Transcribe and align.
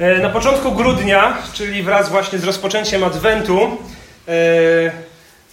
E, 0.00 0.18
na 0.18 0.30
początku 0.30 0.72
grudnia, 0.72 1.38
czyli 1.52 1.82
wraz 1.82 2.08
właśnie 2.08 2.38
z 2.38 2.44
rozpoczęciem 2.44 3.04
Adwentu, 3.04 3.62
e, 3.62 3.70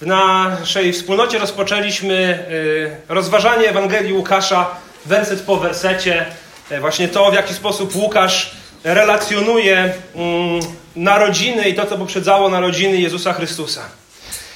w 0.02 0.06
naszej 0.06 0.94
wspólnocie 0.94 1.40
rozpoczęliśmy 1.40 2.46
e, 3.10 3.14
rozważanie 3.14 3.70
Ewangelii 3.70 4.14
Łukasza, 4.14 4.70
werset 5.06 5.42
po 5.42 5.58
wersecie. 5.58 6.26
Właśnie 6.80 7.08
to, 7.08 7.32
w 7.32 7.34
jaki 7.34 7.54
sposób 7.54 7.96
Łukasz 7.96 8.52
relacjonuje 8.84 9.94
mm, 10.16 10.60
narodziny 10.96 11.70
i 11.70 11.74
to, 11.74 11.86
co 11.86 11.98
poprzedzało 11.98 12.50
narodziny 12.50 12.98
Jezusa 12.98 13.34
Chrystusa. 13.34 13.82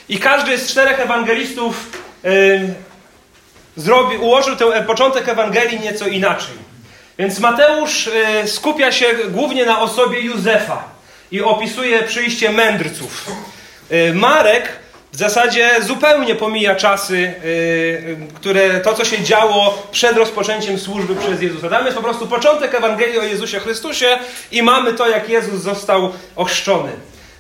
I 0.10 0.18
każdy 0.18 0.58
z 0.58 0.72
czterech 0.72 1.00
ewangelistów 1.00 2.02
ułożył 4.20 4.56
ten 4.56 4.86
początek 4.86 5.30
Ewangelii 5.30 5.80
nieco 5.80 6.08
inaczej. 6.08 6.68
Więc 7.18 7.40
Mateusz 7.40 8.08
y, 8.08 8.48
skupia 8.48 8.92
się 8.92 9.06
głównie 9.30 9.66
na 9.66 9.82
osobie 9.82 10.20
Józefa 10.20 10.84
i 11.32 11.42
opisuje 11.42 12.04
przyjście 12.04 12.52
mędrców. 12.52 13.32
Y, 13.92 14.14
Marek 14.14 14.70
w 15.12 15.18
zasadzie 15.18 15.70
zupełnie 15.82 16.36
pomija 16.36 16.76
czasy, 16.76 17.34
y, 17.46 18.18
które 18.36 18.80
to, 18.80 18.94
co 18.94 19.06
się 19.06 19.24
działo 19.24 19.88
przed 19.92 20.18
rozpoczęciem 20.18 20.80
służby 20.80 21.16
przez 21.16 21.42
Jezusa. 21.42 21.70
Tam 21.70 21.86
jest 21.86 21.98
po 21.98 22.04
prostu 22.04 22.28
początek 22.28 22.76
Ewangelii 22.76 23.20
o 23.20 23.24
Jezusie 23.24 23.60
Chrystusie 23.60 24.20
i 24.52 24.64
mamy 24.64 24.94
to, 24.94 25.10
jak 25.10 25.30
Jezus 25.30 25.62
został 25.62 26.14
ochrzczony. 26.36 26.92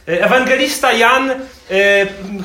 Ewangelista 0.07 0.93
Jan, 0.93 1.31
e, 1.31 1.35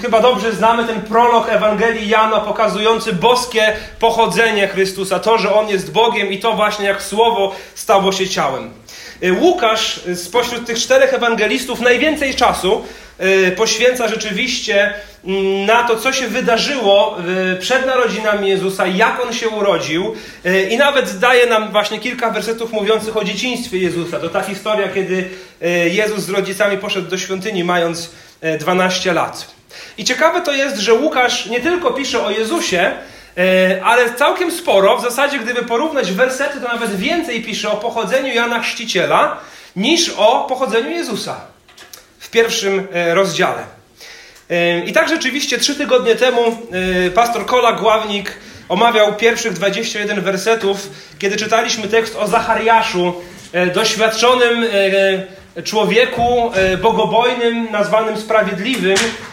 chyba 0.02 0.20
dobrze 0.20 0.52
znamy 0.52 0.84
ten 0.84 1.00
prolog 1.00 1.48
Ewangelii 1.48 2.08
Jana 2.08 2.40
pokazujący 2.40 3.12
boskie 3.12 3.76
pochodzenie 3.98 4.68
Chrystusa, 4.68 5.18
to, 5.18 5.38
że 5.38 5.54
On 5.54 5.68
jest 5.68 5.92
Bogiem 5.92 6.32
i 6.32 6.38
to 6.38 6.52
właśnie 6.52 6.86
jak 6.86 7.02
Słowo 7.02 7.54
stało 7.74 8.12
się 8.12 8.28
ciałem. 8.28 8.70
E, 9.22 9.32
Łukasz 9.32 10.00
spośród 10.14 10.66
tych 10.66 10.78
czterech 10.78 11.14
ewangelistów 11.14 11.80
najwięcej 11.80 12.34
czasu 12.34 12.72
e, 12.74 13.11
poświęca 13.56 14.08
rzeczywiście 14.08 14.94
mm, 15.24 15.66
na 15.66 15.82
to, 15.82 15.96
co 15.96 16.12
się 16.12 16.28
wydarzyło 16.28 17.16
przed 17.60 17.86
narodzinami 17.86 18.48
Jezusa, 18.48 18.86
jak 18.86 19.24
on 19.26 19.32
się 19.32 19.48
urodził 19.48 20.14
i 20.70 20.76
nawet 20.76 21.18
daje 21.18 21.46
nam 21.46 21.72
właśnie 21.72 21.98
kilka 21.98 22.30
wersetów 22.30 22.72
mówiących 22.72 23.16
o 23.16 23.24
dzieciństwie 23.24 23.78
Jezusa. 23.78 24.18
To 24.18 24.28
ta 24.28 24.42
historia, 24.42 24.88
kiedy 24.88 25.28
Jezus 25.90 26.20
z 26.20 26.30
rodzicami 26.30 26.78
poszedł 26.78 27.10
do 27.10 27.18
świątyni 27.18 27.64
mając 27.64 28.10
12 28.60 29.12
lat. 29.12 29.54
I 29.98 30.04
ciekawe 30.04 30.40
to 30.40 30.52
jest, 30.52 30.76
że 30.76 30.94
Łukasz 30.94 31.46
nie 31.46 31.60
tylko 31.60 31.90
pisze 31.90 32.24
o 32.24 32.30
Jezusie, 32.30 32.92
ale 33.84 34.14
całkiem 34.14 34.50
sporo, 34.50 34.98
w 34.98 35.02
zasadzie 35.02 35.38
gdyby 35.38 35.62
porównać 35.62 36.12
wersety, 36.12 36.60
to 36.60 36.68
nawet 36.68 36.96
więcej 36.96 37.42
pisze 37.42 37.70
o 37.70 37.76
pochodzeniu 37.76 38.34
Jana 38.34 38.60
Chrzciciela 38.60 39.36
niż 39.76 40.08
o 40.16 40.46
pochodzeniu 40.48 40.90
Jezusa 40.90 41.51
pierwszym 42.32 42.86
rozdziale. 43.12 43.62
I 44.86 44.92
tak 44.92 45.08
rzeczywiście 45.08 45.58
trzy 45.58 45.74
tygodnie 45.74 46.14
temu 46.14 46.56
pastor 47.14 47.46
Kola 47.46 47.72
Gławnik 47.72 48.32
omawiał 48.68 49.14
pierwszych 49.14 49.52
21 49.52 50.20
wersetów, 50.20 50.90
kiedy 51.18 51.36
czytaliśmy 51.36 51.88
tekst 51.88 52.16
o 52.16 52.26
Zachariaszu, 52.26 53.14
doświadczonym 53.74 54.64
człowieku 55.64 56.52
bogobojnym, 56.82 57.68
nazwanym 57.70 58.16
sprawiedliwym, 58.16 58.96
E, 58.96 59.31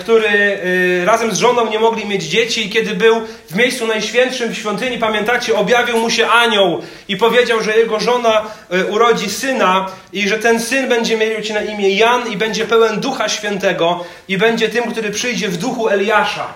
który 0.00 0.28
e, 0.28 1.04
razem 1.04 1.34
z 1.34 1.38
żoną 1.38 1.70
nie 1.70 1.78
mogli 1.78 2.06
mieć 2.06 2.24
dzieci 2.24 2.66
i 2.66 2.70
kiedy 2.70 2.94
był 2.94 3.20
w 3.50 3.54
miejscu 3.56 3.86
najświętszym 3.86 4.50
w 4.50 4.56
świątyni, 4.56 4.98
pamiętacie, 4.98 5.56
objawił 5.56 5.98
mu 5.98 6.10
się 6.10 6.28
anioł 6.28 6.82
i 7.08 7.16
powiedział, 7.16 7.62
że 7.62 7.76
jego 7.76 8.00
żona 8.00 8.44
e, 8.70 8.84
urodzi 8.86 9.30
syna 9.30 9.86
i 10.12 10.28
że 10.28 10.38
ten 10.38 10.60
syn 10.60 10.88
będzie 10.88 11.16
miał 11.16 11.30
na 11.54 11.60
imię 11.60 11.94
Jan 11.94 12.32
i 12.32 12.36
będzie 12.36 12.64
pełen 12.64 13.00
Ducha 13.00 13.28
Świętego 13.28 14.04
i 14.28 14.38
będzie 14.38 14.68
tym, 14.68 14.90
który 14.90 15.10
przyjdzie 15.10 15.48
w 15.48 15.56
duchu 15.56 15.88
Eliasza. 15.88 16.46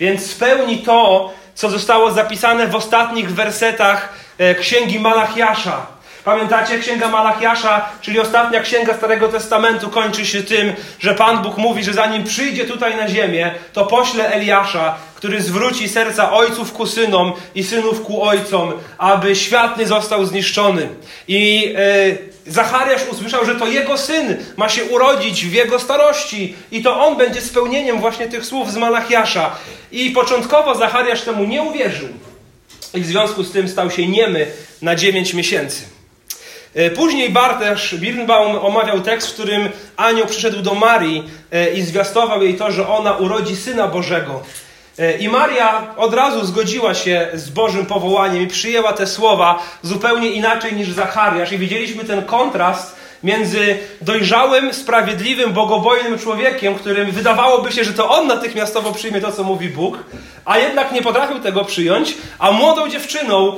Więc 0.00 0.30
spełni 0.30 0.78
to, 0.78 1.32
co 1.54 1.70
zostało 1.70 2.10
zapisane 2.10 2.66
w 2.66 2.74
ostatnich 2.74 3.34
wersetach 3.34 4.12
Księgi 4.60 5.00
Malachiasza. 5.00 5.99
Pamiętacie, 6.24 6.78
księga 6.78 7.08
Malachiasza, 7.08 7.88
czyli 8.00 8.20
ostatnia 8.20 8.60
księga 8.60 8.94
Starego 8.94 9.28
Testamentu, 9.28 9.88
kończy 9.88 10.26
się 10.26 10.42
tym, 10.42 10.72
że 10.98 11.14
Pan 11.14 11.42
Bóg 11.42 11.56
mówi, 11.56 11.84
że 11.84 11.92
zanim 11.92 12.24
przyjdzie 12.24 12.64
tutaj 12.64 12.96
na 12.96 13.08
ziemię, 13.08 13.54
to 13.72 13.86
pośle 13.86 14.32
Eliasza, 14.32 14.96
który 15.14 15.42
zwróci 15.42 15.88
serca 15.88 16.32
ojców 16.32 16.72
ku 16.72 16.86
synom 16.86 17.32
i 17.54 17.64
synów 17.64 18.02
ku 18.02 18.22
ojcom, 18.22 18.72
aby 18.98 19.36
świat 19.36 19.78
nie 19.78 19.86
został 19.86 20.26
zniszczony. 20.26 20.88
I 21.28 21.60
yy, 21.62 22.30
Zachariasz 22.46 23.08
usłyszał, 23.12 23.44
że 23.46 23.54
to 23.54 23.66
jego 23.66 23.98
syn 23.98 24.36
ma 24.56 24.68
się 24.68 24.84
urodzić 24.84 25.46
w 25.46 25.52
jego 25.52 25.78
starości 25.78 26.54
i 26.72 26.82
to 26.82 27.06
on 27.06 27.16
będzie 27.16 27.40
spełnieniem 27.40 28.00
właśnie 28.00 28.28
tych 28.28 28.44
słów 28.44 28.72
z 28.72 28.76
Malachiasza. 28.76 29.56
I 29.92 30.10
początkowo 30.10 30.74
Zachariasz 30.74 31.22
temu 31.22 31.44
nie 31.44 31.62
uwierzył. 31.62 32.08
I 32.94 33.00
w 33.00 33.06
związku 33.06 33.42
z 33.42 33.52
tym 33.52 33.68
stał 33.68 33.90
się 33.90 34.06
niemy 34.06 34.46
na 34.82 34.94
dziewięć 34.94 35.34
miesięcy. 35.34 35.99
E, 36.74 36.90
później 36.90 37.30
Bartosz 37.30 37.94
Birnbaum 37.94 38.56
omawiał 38.56 39.00
tekst, 39.00 39.30
w 39.30 39.32
którym 39.32 39.68
anioł 39.96 40.26
przyszedł 40.26 40.62
do 40.62 40.74
Marii 40.74 41.30
e, 41.52 41.70
i 41.70 41.82
zwiastował 41.82 42.42
jej 42.42 42.54
to, 42.54 42.72
że 42.72 42.88
ona 42.88 43.12
urodzi 43.12 43.56
Syna 43.56 43.88
Bożego. 43.88 44.42
E, 44.98 45.18
I 45.18 45.28
Maria 45.28 45.94
od 45.96 46.14
razu 46.14 46.44
zgodziła 46.46 46.94
się 46.94 47.28
z 47.34 47.50
Bożym 47.50 47.86
powołaniem 47.86 48.42
i 48.42 48.46
przyjęła 48.46 48.92
te 48.92 49.06
słowa 49.06 49.62
zupełnie 49.82 50.30
inaczej 50.30 50.72
niż 50.72 50.90
Zachariasz. 50.90 51.52
I 51.52 51.58
widzieliśmy 51.58 52.04
ten 52.04 52.24
kontrast 52.24 52.96
między 53.22 53.78
dojrzałym, 54.00 54.74
sprawiedliwym, 54.74 55.52
bogobojnym 55.52 56.18
człowiekiem, 56.18 56.74
którym 56.74 57.10
wydawałoby 57.10 57.72
się, 57.72 57.84
że 57.84 57.92
to 57.92 58.10
on 58.10 58.26
natychmiastowo 58.26 58.92
przyjmie 58.92 59.20
to, 59.20 59.32
co 59.32 59.44
mówi 59.44 59.68
Bóg, 59.68 59.98
a 60.44 60.58
jednak 60.58 60.92
nie 60.92 61.02
potrafił 61.02 61.38
tego 61.38 61.64
przyjąć, 61.64 62.14
a 62.38 62.52
młodą 62.52 62.88
dziewczyną, 62.88 63.56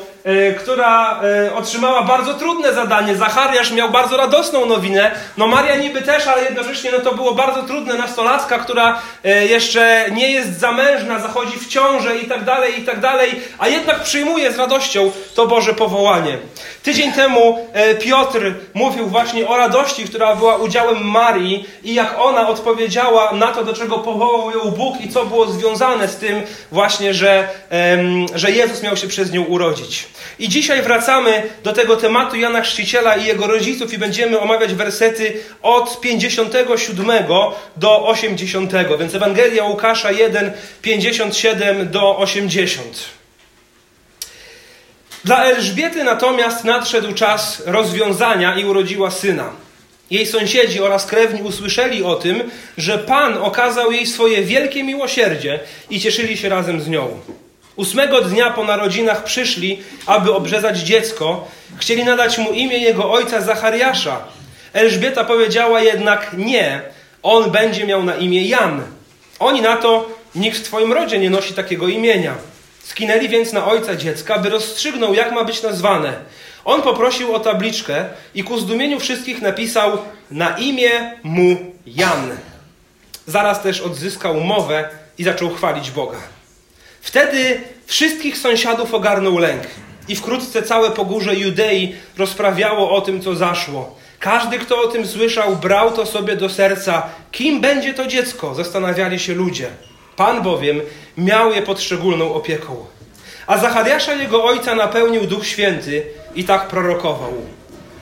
która 0.59 1.21
y, 1.47 1.55
otrzymała 1.55 2.03
bardzo 2.03 2.35
trudne 2.35 2.75
zadanie, 2.75 3.17
Zachariasz 3.17 3.73
miał 3.73 3.91
bardzo 3.91 4.17
radosną 4.17 4.67
nowinę, 4.67 5.11
no 5.37 5.47
Maria 5.47 5.77
niby 5.77 6.03
też, 6.03 6.27
ale 6.27 6.45
jednocześnie 6.45 6.93
no 6.93 6.99
to 6.99 7.15
było 7.15 7.35
bardzo 7.35 7.63
trudne, 7.63 7.95
nastolatka, 7.95 8.59
która 8.59 9.03
y, 9.27 9.47
jeszcze 9.47 10.07
nie 10.11 10.31
jest 10.31 10.61
zamężna, 10.61 11.19
zachodzi 11.19 11.59
w 11.59 11.69
ciążę 11.69 12.19
i 12.19 12.27
tak 12.27 12.45
dalej, 12.45 12.81
i 12.81 12.85
tak 12.85 13.01
dalej, 13.01 13.41
a 13.59 13.69
jednak 13.69 14.03
przyjmuje 14.03 14.53
z 14.53 14.59
radością 14.59 15.11
to 15.35 15.47
Boże 15.47 15.75
powołanie. 15.75 16.39
Tydzień 16.83 17.13
temu 17.13 17.69
Piotr 18.01 18.55
mówił 18.75 19.07
właśnie 19.07 19.49
o 19.49 19.57
radości, 19.57 20.05
która 20.05 20.37
była 20.37 20.57
udziałem 20.57 21.05
Marii 21.05 21.67
i 21.85 21.95
jak 21.95 22.19
ona 22.19 22.49
odpowiedziała 22.49 23.33
na 23.33 23.47
to, 23.47 23.65
do 23.65 23.73
czego 23.73 23.99
powołał 23.99 24.51
ją 24.51 24.71
Bóg 24.71 25.01
i 25.01 25.09
co 25.09 25.25
było 25.25 25.47
związane 25.47 26.09
z 26.09 26.17
tym 26.17 26.43
właśnie, 26.73 27.15
że, 27.15 27.49
że 28.35 28.51
Jezus 28.51 28.83
miał 28.83 28.97
się 28.97 29.09
przez 29.09 29.33
nią 29.33 29.45
urodzić. 29.45 30.12
I 30.39 30.49
dzisiaj 30.49 30.83
wracamy 30.83 31.43
do 31.65 31.73
tego 31.73 31.97
tematu 31.97 32.37
Jana 32.37 32.61
Chrzciciela 32.61 33.17
i 33.17 33.25
jego 33.25 33.47
rodziców 33.47 33.93
i 33.93 33.99
będziemy 33.99 34.41
omawiać 34.41 34.75
wersety 34.75 35.41
od 35.63 36.01
57 36.01 37.11
do 37.77 38.07
80. 38.07 38.73
Więc 38.99 39.15
Ewangelia 39.15 39.65
Łukasza 39.65 40.13
1, 40.13 40.53
57 40.83 41.91
do 41.91 42.17
80. 42.17 43.05
Dla 45.25 45.45
Elżbiety 45.45 46.05
natomiast 46.05 46.65
nadszedł 46.65 47.15
czas 47.15 47.63
rozwiązania 47.67 48.57
i 48.57 48.65
urodziła 48.65 49.11
syna. 49.11 49.51
Jej 50.11 50.27
sąsiedzi 50.27 50.81
oraz 50.81 51.07
krewni 51.07 51.43
usłyszeli 51.43 52.03
o 52.03 52.15
tym, 52.15 52.51
że 52.79 52.99
Pan 52.99 53.39
okazał 53.39 53.93
jej 53.93 54.07
swoje 54.07 54.43
wielkie 54.43 54.85
miłosierdzie 54.85 55.61
i 55.91 56.01
cieszyli 56.01 56.37
się 56.37 56.49
razem 56.49 56.81
z 56.81 56.89
nią. 56.89 57.21
Ósmego 57.77 58.21
dnia 58.21 58.51
po 58.51 58.65
narodzinach 58.65 59.25
przyszli, 59.25 59.83
aby 60.07 60.35
obrzezać 60.35 60.79
dziecko. 60.79 61.49
Chcieli 61.77 62.05
nadać 62.05 62.39
mu 62.39 62.53
imię 62.53 62.79
jego 62.79 63.13
ojca 63.13 63.41
Zachariasza. 63.41 64.25
Elżbieta 64.73 65.25
powiedziała 65.25 65.81
jednak 65.81 66.31
nie, 66.37 66.83
on 67.23 67.51
będzie 67.51 67.87
miał 67.87 68.05
na 68.05 68.15
imię 68.15 68.49
Jan. 68.49 68.83
Oni 69.39 69.61
na 69.61 69.77
to, 69.77 70.09
nikt 70.35 70.59
w 70.59 70.63
twoim 70.63 70.93
rodzie 70.93 71.19
nie 71.19 71.31
nosi 71.31 71.55
takiego 71.55 71.89
imienia. 71.89 72.35
Skinęli 72.83 73.29
więc 73.29 73.53
na 73.53 73.67
ojca 73.67 73.97
dziecka, 73.97 74.39
by 74.39 74.51
rozstrzygnął, 74.51 75.15
jak 75.15 75.33
ma 75.33 75.45
być 75.45 75.63
nazwane. 75.63 76.13
On 76.65 76.83
poprosił 76.83 77.35
o 77.35 77.41
tabliczkę 77.41 78.05
i 78.35 78.45
ku 78.45 78.59
zdumieniu 78.59 79.01
wszystkich 79.01 79.43
napisał 79.43 79.99
na 80.31 80.59
imię 80.59 81.13
mu 81.23 81.57
Jan. 81.87 82.31
Zaraz 83.27 83.63
też 83.63 83.81
odzyskał 83.81 84.41
mowę 84.41 84.89
i 85.19 85.25
zaczął 85.25 85.51
chwalić 85.51 85.91
Boga. 85.91 86.32
Wtedy 87.03 87.61
wszystkich 87.87 88.39
sąsiadów 88.39 88.95
ogarnął 88.95 89.39
lęk 89.39 89.63
i 90.09 90.17
wkrótce 90.17 90.63
całe 90.63 90.91
pogórze 90.91 91.35
Judei 91.35 91.95
rozprawiało 92.19 92.91
o 92.91 93.01
tym, 93.01 93.21
co 93.21 93.35
zaszło. 93.35 93.97
Każdy, 94.21 94.59
kto 94.59 94.83
o 94.83 94.87
tym 94.87 95.07
słyszał, 95.07 95.57
brał 95.57 95.91
to 95.91 96.07
sobie 96.07 96.37
do 96.37 96.49
serca. 96.49 97.03
Kim 97.33 97.61
będzie 97.61 97.95
to 97.95 98.07
dziecko? 98.07 98.55
Zastanawiali 98.55 99.19
się 99.19 99.35
ludzie. 99.35 99.69
Pan 100.17 100.43
bowiem 100.43 100.81
miał 101.17 101.53
je 101.53 101.63
pod 101.63 101.81
szczególną 101.81 102.35
opieką. 102.35 102.77
A 103.47 103.59
Zachariasza 103.59 104.15
jego 104.15 104.45
ojca 104.45 104.75
napełnił 104.75 105.27
Duch 105.27 105.47
Święty 105.47 106.03
i 106.35 106.45
tak 106.45 106.69
prorokował. 106.69 107.33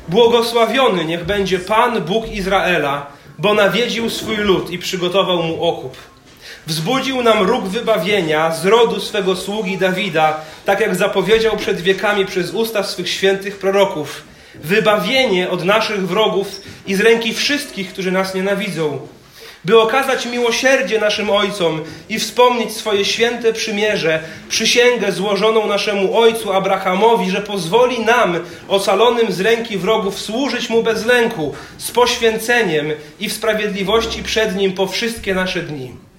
Błogosławiony 0.08 1.05
niech 1.05 1.25
będzie 1.25 1.58
Pan 1.58 2.00
Bóg 2.00 2.32
Izraela, 2.32 3.06
bo 3.38 3.55
nawiedził 3.55 4.11
swój 4.11 4.37
lud 4.37 4.70
i 4.70 4.79
przygotował 4.79 5.43
mu 5.43 5.64
okup. 5.64 5.96
Wzbudził 6.66 7.22
nam 7.22 7.42
róg 7.42 7.64
wybawienia 7.64 8.54
z 8.54 8.66
rodu 8.66 9.00
swego 9.00 9.36
sługi 9.36 9.78
Dawida, 9.78 10.40
tak 10.64 10.80
jak 10.80 10.96
zapowiedział 10.96 11.56
przed 11.56 11.80
wiekami 11.80 12.26
przez 12.26 12.50
usta 12.50 12.82
swych 12.82 13.10
świętych 13.10 13.58
proroków. 13.58 14.22
Wybawienie 14.54 15.50
od 15.50 15.64
naszych 15.64 16.08
wrogów 16.08 16.60
i 16.86 16.94
z 16.94 17.00
ręki 17.00 17.34
wszystkich, 17.34 17.92
którzy 17.92 18.12
nas 18.12 18.34
nienawidzą 18.34 18.98
by 19.64 19.80
okazać 19.80 20.26
miłosierdzie 20.26 20.98
naszym 20.98 21.30
ojcom 21.30 21.80
i 22.08 22.18
wspomnieć 22.18 22.72
swoje 22.72 23.04
święte 23.04 23.52
przymierze, 23.52 24.20
przysięgę 24.48 25.12
złożoną 25.12 25.66
naszemu 25.66 26.18
ojcu 26.18 26.52
Abrahamowi, 26.52 27.30
że 27.30 27.40
pozwoli 27.40 28.00
nam, 28.00 28.38
ocalonym 28.68 29.32
z 29.32 29.40
ręki 29.40 29.78
wrogów, 29.78 30.20
służyć 30.20 30.70
mu 30.70 30.82
bez 30.82 31.06
lęku, 31.06 31.54
z 31.78 31.90
poświęceniem 31.90 32.86
i 33.20 33.28
w 33.28 33.32
sprawiedliwości 33.32 34.22
przed 34.22 34.56
nim 34.56 34.72
po 34.72 34.86
wszystkie 34.86 35.34
nasze 35.34 35.62
dni. 35.62 36.09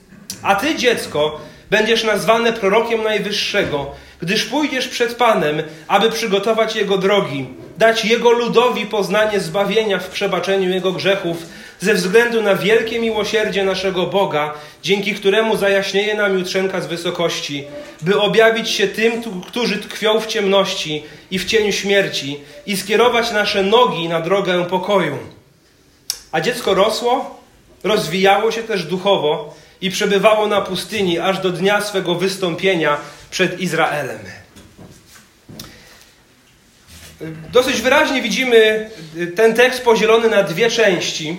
A 0.41 0.55
ty, 0.55 0.75
dziecko, 0.75 1.41
będziesz 1.69 2.03
nazwane 2.03 2.53
prorokiem 2.53 3.03
Najwyższego, 3.03 3.91
gdyż 4.21 4.45
pójdziesz 4.45 4.87
przed 4.87 5.15
Panem, 5.15 5.63
aby 5.87 6.11
przygotować 6.11 6.75
Jego 6.75 6.97
drogi, 6.97 7.45
dać 7.77 8.05
Jego 8.05 8.31
ludowi 8.31 8.85
poznanie 8.85 9.39
zbawienia 9.39 9.99
w 9.99 10.09
przebaczeniu 10.09 10.69
Jego 10.69 10.91
grzechów, 10.91 11.37
ze 11.79 11.93
względu 11.93 12.41
na 12.41 12.55
wielkie 12.55 12.99
miłosierdzie 12.99 13.63
naszego 13.63 14.07
Boga, 14.07 14.53
dzięki 14.83 15.15
któremu 15.15 15.57
zajaśnieje 15.57 16.15
nam 16.15 16.37
jutrzenka 16.37 16.81
z 16.81 16.87
wysokości, 16.87 17.63
by 18.01 18.19
objawić 18.19 18.69
się 18.69 18.87
tym, 18.87 19.23
którzy 19.47 19.77
tkwią 19.77 20.19
w 20.19 20.27
ciemności 20.27 21.03
i 21.31 21.39
w 21.39 21.45
cieniu 21.45 21.71
śmierci 21.71 22.39
i 22.65 22.77
skierować 22.77 23.31
nasze 23.31 23.63
nogi 23.63 24.09
na 24.09 24.21
drogę 24.21 24.65
pokoju. 24.65 25.17
A 26.31 26.41
dziecko 26.41 26.73
rosło, 26.73 27.39
rozwijało 27.83 28.51
się 28.51 28.63
też 28.63 28.83
duchowo 28.83 29.53
i 29.81 29.91
przebywało 29.91 30.47
na 30.47 30.61
pustyni 30.61 31.19
aż 31.19 31.39
do 31.39 31.49
dnia 31.49 31.81
swego 31.81 32.15
wystąpienia 32.15 32.97
przed 33.31 33.59
Izraelem. 33.59 34.19
Dosyć 37.51 37.81
wyraźnie 37.81 38.21
widzimy 38.21 38.89
ten 39.35 39.53
tekst 39.53 39.83
podzielony 39.83 40.29
na 40.29 40.43
dwie 40.43 40.71
części. 40.71 41.37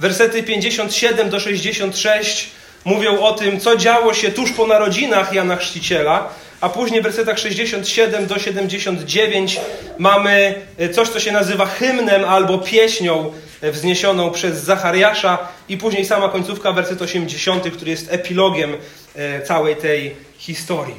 Wersety 0.00 0.42
57 0.42 1.30
do 1.30 1.40
66 1.40 2.50
mówią 2.84 3.20
o 3.20 3.32
tym, 3.32 3.60
co 3.60 3.76
działo 3.76 4.14
się 4.14 4.32
tuż 4.32 4.52
po 4.52 4.66
narodzinach 4.66 5.32
Jana 5.32 5.56
Chrzciciela, 5.56 6.34
a 6.60 6.68
później 6.68 7.00
w 7.00 7.04
wersetach 7.04 7.38
67 7.38 8.26
do 8.26 8.38
79 8.38 9.60
mamy 9.98 10.54
coś, 10.92 11.08
co 11.08 11.20
się 11.20 11.32
nazywa 11.32 11.66
hymnem 11.66 12.24
albo 12.24 12.58
pieśnią 12.58 13.32
wzniesioną 13.62 14.30
przez 14.30 14.64
Zachariasza 14.64 15.38
i 15.68 15.76
później 15.76 16.04
sama 16.04 16.28
końcówka, 16.28 16.72
werset 16.72 17.02
80, 17.02 17.70
który 17.70 17.90
jest 17.90 18.12
epilogiem 18.12 18.76
e, 19.16 19.42
całej 19.42 19.76
tej 19.76 20.16
historii. 20.38 20.94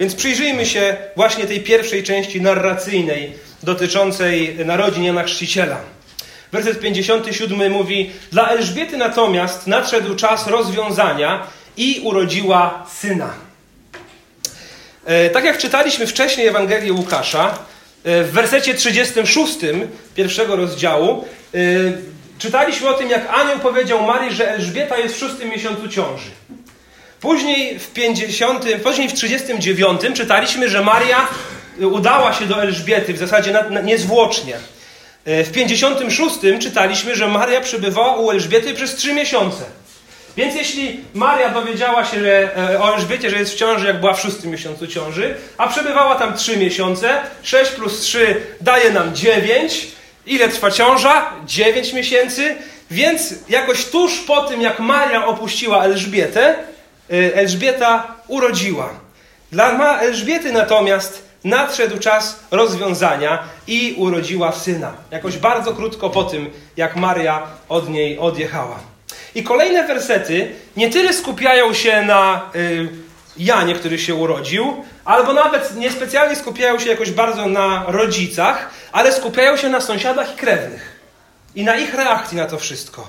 Więc 0.00 0.14
przyjrzyjmy 0.14 0.66
się 0.66 0.96
właśnie 1.16 1.44
tej 1.44 1.60
pierwszej 1.60 2.02
części 2.02 2.40
narracyjnej 2.40 3.32
dotyczącej 3.62 4.56
narodzin 4.64 5.04
Jana 5.04 5.22
Chrzciciela. 5.22 5.80
Werset 6.52 6.80
57 6.80 7.72
mówi: 7.72 8.10
Dla 8.32 8.48
Elżbiety 8.48 8.96
natomiast 8.96 9.66
nadszedł 9.66 10.14
czas 10.14 10.46
rozwiązania 10.46 11.46
i 11.76 12.00
urodziła 12.04 12.86
syna. 13.00 13.47
E, 15.08 15.30
tak 15.30 15.44
jak 15.44 15.58
czytaliśmy 15.58 16.06
wcześniej 16.06 16.46
Ewangelię 16.46 16.92
Łukasza, 16.92 17.58
e, 18.04 18.22
w 18.22 18.30
wersecie 18.30 18.74
36 18.74 19.58
pierwszego 20.14 20.56
rozdziału 20.56 21.24
e, 21.54 21.58
czytaliśmy 22.38 22.88
o 22.88 22.94
tym, 22.94 23.10
jak 23.10 23.34
anioł 23.34 23.58
powiedział 23.58 24.02
Marii, 24.02 24.34
że 24.34 24.50
Elżbieta 24.50 24.98
jest 24.98 25.14
w 25.14 25.18
szóstym 25.18 25.50
miesiącu 25.50 25.88
ciąży. 25.88 26.30
Później 27.20 27.78
w, 27.78 27.92
50, 27.92 28.64
później 28.84 29.08
w 29.08 29.12
39 29.12 30.00
czytaliśmy, 30.14 30.68
że 30.68 30.82
Maria 30.82 31.28
udała 31.80 32.32
się 32.32 32.46
do 32.46 32.62
Elżbiety 32.62 33.14
w 33.14 33.18
zasadzie 33.18 33.54
niezwłocznie. 33.84 34.54
W 35.26 35.50
56 35.52 36.34
czytaliśmy, 36.60 37.16
że 37.16 37.28
Maria 37.28 37.60
przebywała 37.60 38.16
u 38.16 38.30
Elżbiety 38.30 38.74
przez 38.74 38.94
trzy 38.94 39.14
miesiące. 39.14 39.64
Więc 40.38 40.54
jeśli 40.54 41.00
Maria 41.14 41.48
dowiedziała 41.48 42.04
się 42.04 42.20
że, 42.20 42.56
e, 42.56 42.80
o 42.80 42.94
Elżbiecie, 42.94 43.30
że 43.30 43.36
jest 43.36 43.52
w 43.52 43.56
ciąży, 43.56 43.86
jak 43.86 44.00
była 44.00 44.14
w 44.14 44.20
szóstym 44.20 44.50
miesiącu 44.50 44.86
ciąży, 44.86 45.34
a 45.56 45.68
przebywała 45.68 46.14
tam 46.14 46.36
trzy 46.36 46.56
miesiące, 46.56 47.20
6 47.42 47.70
plus 47.70 48.00
3 48.00 48.46
daje 48.60 48.90
nam 48.90 49.14
9. 49.14 49.88
Ile 50.26 50.48
trwa 50.48 50.70
ciąża? 50.70 51.32
9 51.46 51.92
miesięcy. 51.92 52.56
Więc 52.90 53.34
jakoś 53.48 53.84
tuż 53.84 54.18
po 54.18 54.42
tym, 54.42 54.60
jak 54.60 54.80
Maria 54.80 55.26
opuściła 55.26 55.84
Elżbietę, 55.84 56.54
e, 57.10 57.34
Elżbieta 57.34 58.14
urodziła. 58.28 58.90
Dla 59.52 60.00
Elżbiety 60.00 60.52
natomiast 60.52 61.22
nadszedł 61.44 61.98
czas 61.98 62.40
rozwiązania 62.50 63.38
i 63.66 63.94
urodziła 63.96 64.52
syna. 64.52 64.92
Jakoś 65.10 65.36
bardzo 65.36 65.74
krótko 65.74 66.10
po 66.10 66.24
tym, 66.24 66.50
jak 66.76 66.96
Maria 66.96 67.42
od 67.68 67.88
niej 67.88 68.18
odjechała. 68.18 68.87
I 69.34 69.42
kolejne 69.42 69.86
wersety 69.86 70.52
nie 70.76 70.90
tyle 70.90 71.12
skupiają 71.12 71.74
się 71.74 72.02
na 72.02 72.50
y, 72.56 72.88
Janie, 73.38 73.74
który 73.74 73.98
się 73.98 74.14
urodził, 74.14 74.84
albo 75.04 75.32
nawet 75.32 75.76
niespecjalnie 75.76 76.36
skupiają 76.36 76.78
się 76.78 76.90
jakoś 76.90 77.10
bardzo 77.10 77.48
na 77.48 77.84
rodzicach, 77.88 78.70
ale 78.92 79.12
skupiają 79.12 79.56
się 79.56 79.68
na 79.68 79.80
sąsiadach 79.80 80.34
i 80.34 80.36
krewnych. 80.36 80.98
I 81.54 81.64
na 81.64 81.76
ich 81.76 81.94
reakcji 81.94 82.36
na 82.36 82.46
to 82.46 82.58
wszystko. 82.58 83.08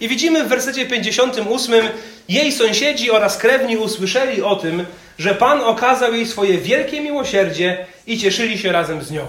I 0.00 0.08
widzimy 0.08 0.44
w 0.44 0.48
wersecie 0.48 0.86
58, 0.86 1.88
jej 2.28 2.52
sąsiedzi 2.52 3.10
oraz 3.10 3.38
krewni 3.38 3.76
usłyszeli 3.76 4.42
o 4.42 4.56
tym, 4.56 4.86
że 5.18 5.34
Pan 5.34 5.60
okazał 5.60 6.14
jej 6.14 6.26
swoje 6.26 6.58
wielkie 6.58 7.00
miłosierdzie 7.00 7.86
i 8.06 8.18
cieszyli 8.18 8.58
się 8.58 8.72
razem 8.72 9.02
z 9.02 9.10
nią. 9.10 9.26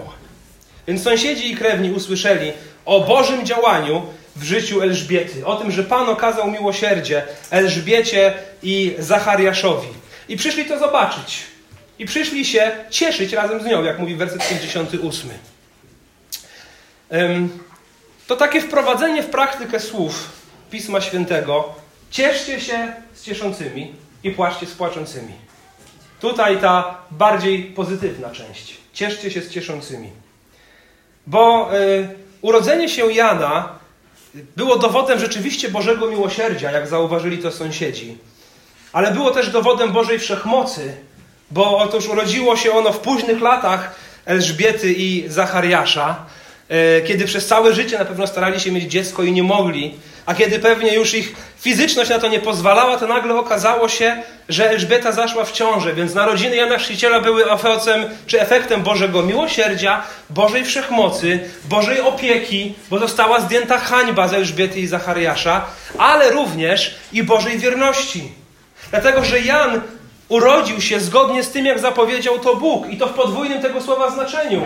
Więc 0.88 1.04
sąsiedzi 1.04 1.52
i 1.52 1.56
krewni 1.56 1.92
usłyszeli 1.92 2.52
o 2.86 3.00
Bożym 3.00 3.46
działaniu 3.46 4.02
w 4.36 4.44
życiu 4.44 4.82
Elżbiety, 4.82 5.46
o 5.46 5.56
tym, 5.56 5.72
że 5.72 5.84
Pan 5.84 6.10
okazał 6.10 6.52
miłosierdzie 6.52 7.24
Elżbiecie 7.50 8.34
i 8.64 8.96
Zachariaszowi. 9.00 9.88
I 10.30 10.38
przyszli 10.38 10.66
to 10.66 10.80
zobaczyć. 10.80 11.44
I 12.00 12.06
przyszli 12.06 12.46
się 12.46 12.72
cieszyć 12.90 13.34
razem 13.34 13.62
z 13.62 13.66
nią, 13.66 13.84
jak 13.84 14.00
mówi 14.00 14.16
werset 14.16 14.50
58. 14.50 15.30
To 18.28 18.36
takie 18.36 18.62
wprowadzenie 18.62 19.24
w 19.24 19.30
praktykę 19.30 19.80
słów 19.80 20.30
Pisma 20.72 21.02
Świętego. 21.02 21.74
Cieszcie 22.12 22.62
się 22.62 22.94
z 23.14 23.24
cieszącymi 23.24 23.94
i 24.24 24.32
płaczcie 24.32 24.66
z 24.66 24.72
płaczącymi. 24.72 25.34
Tutaj 26.20 26.62
ta 26.62 26.98
bardziej 27.12 27.64
pozytywna 27.64 28.30
część. 28.30 28.78
Cieszcie 28.94 29.32
się 29.32 29.42
z 29.42 29.50
cieszącymi. 29.50 30.10
Bo 31.28 31.70
y, 31.76 32.08
urodzenie 32.42 32.90
się 32.90 33.14
Jana 33.14 33.80
było 34.56 34.78
dowodem 34.78 35.20
rzeczywiście 35.20 35.70
Bożego 35.70 36.08
miłosierdzia, 36.08 36.72
jak 36.72 36.88
zauważyli 36.88 37.38
to 37.38 37.52
sąsiedzi. 37.52 38.18
Ale 38.94 39.12
było 39.12 39.32
też 39.32 39.50
dowodem 39.50 39.92
Bożej 39.92 40.20
wszechmocy, 40.20 40.96
bo 41.52 41.78
otóż 41.78 42.08
urodziło 42.08 42.58
się 42.58 42.72
ono 42.72 42.94
w 42.94 43.00
późnych 43.00 43.42
latach 43.42 43.96
Elżbiety 44.26 44.94
i 44.94 45.26
Zachariasza, 45.28 46.26
y, 46.72 47.04
kiedy 47.08 47.26
przez 47.26 47.48
całe 47.48 47.74
życie 47.74 48.00
na 48.00 48.06
pewno 48.06 48.28
starali 48.28 48.60
się 48.60 48.72
mieć 48.72 48.92
dziecko 48.92 49.24
i 49.24 49.32
nie 49.32 49.44
mogli. 49.44 49.94
A 50.26 50.36
kiedy 50.36 50.60
pewnie 50.60 50.94
już 50.94 51.14
ich 51.14 51.36
fizyczność 51.62 52.10
na 52.10 52.20
to 52.20 52.28
nie 52.28 52.40
pozwalała, 52.40 52.98
to 52.98 53.08
nagle 53.08 53.36
okazało 53.36 53.90
się, 53.90 54.24
że 54.50 54.70
Elżbieta 54.70 55.12
zaszła 55.12 55.46
w 55.46 55.52
ciążę, 55.52 55.94
więc 55.94 56.14
narodziny 56.14 56.56
Jana 56.56 56.78
Chrzciciela 56.78 57.20
były 57.20 57.52
owocem 57.52 58.06
czy 58.28 58.42
efektem 58.42 58.84
Bożego 58.84 59.24
miłosierdzia, 59.24 60.04
Bożej 60.30 60.66
wszechmocy, 60.66 61.40
Bożej 61.70 62.02
opieki, 62.02 62.74
bo 62.90 63.00
została 63.00 63.40
zdjęta 63.40 63.78
hańba 63.78 64.28
z 64.28 64.34
Elżbiety 64.34 64.80
i 64.80 64.88
Zachariasza, 64.88 65.66
ale 65.98 66.30
również 66.32 66.96
i 67.12 67.24
Bożej 67.24 67.60
wierności. 67.60 68.32
Dlatego, 68.92 69.24
że 69.24 69.40
Jan 69.40 69.82
urodził 70.30 70.82
się 70.82 71.00
zgodnie 71.00 71.44
z 71.44 71.52
tym, 71.52 71.66
jak 71.66 71.80
zapowiedział 71.80 72.40
to 72.40 72.56
Bóg 72.56 72.90
i 72.90 72.98
to 72.98 73.08
w 73.08 73.14
podwójnym 73.14 73.62
tego 73.62 73.82
słowa 73.82 74.12
znaczeniu. 74.12 74.62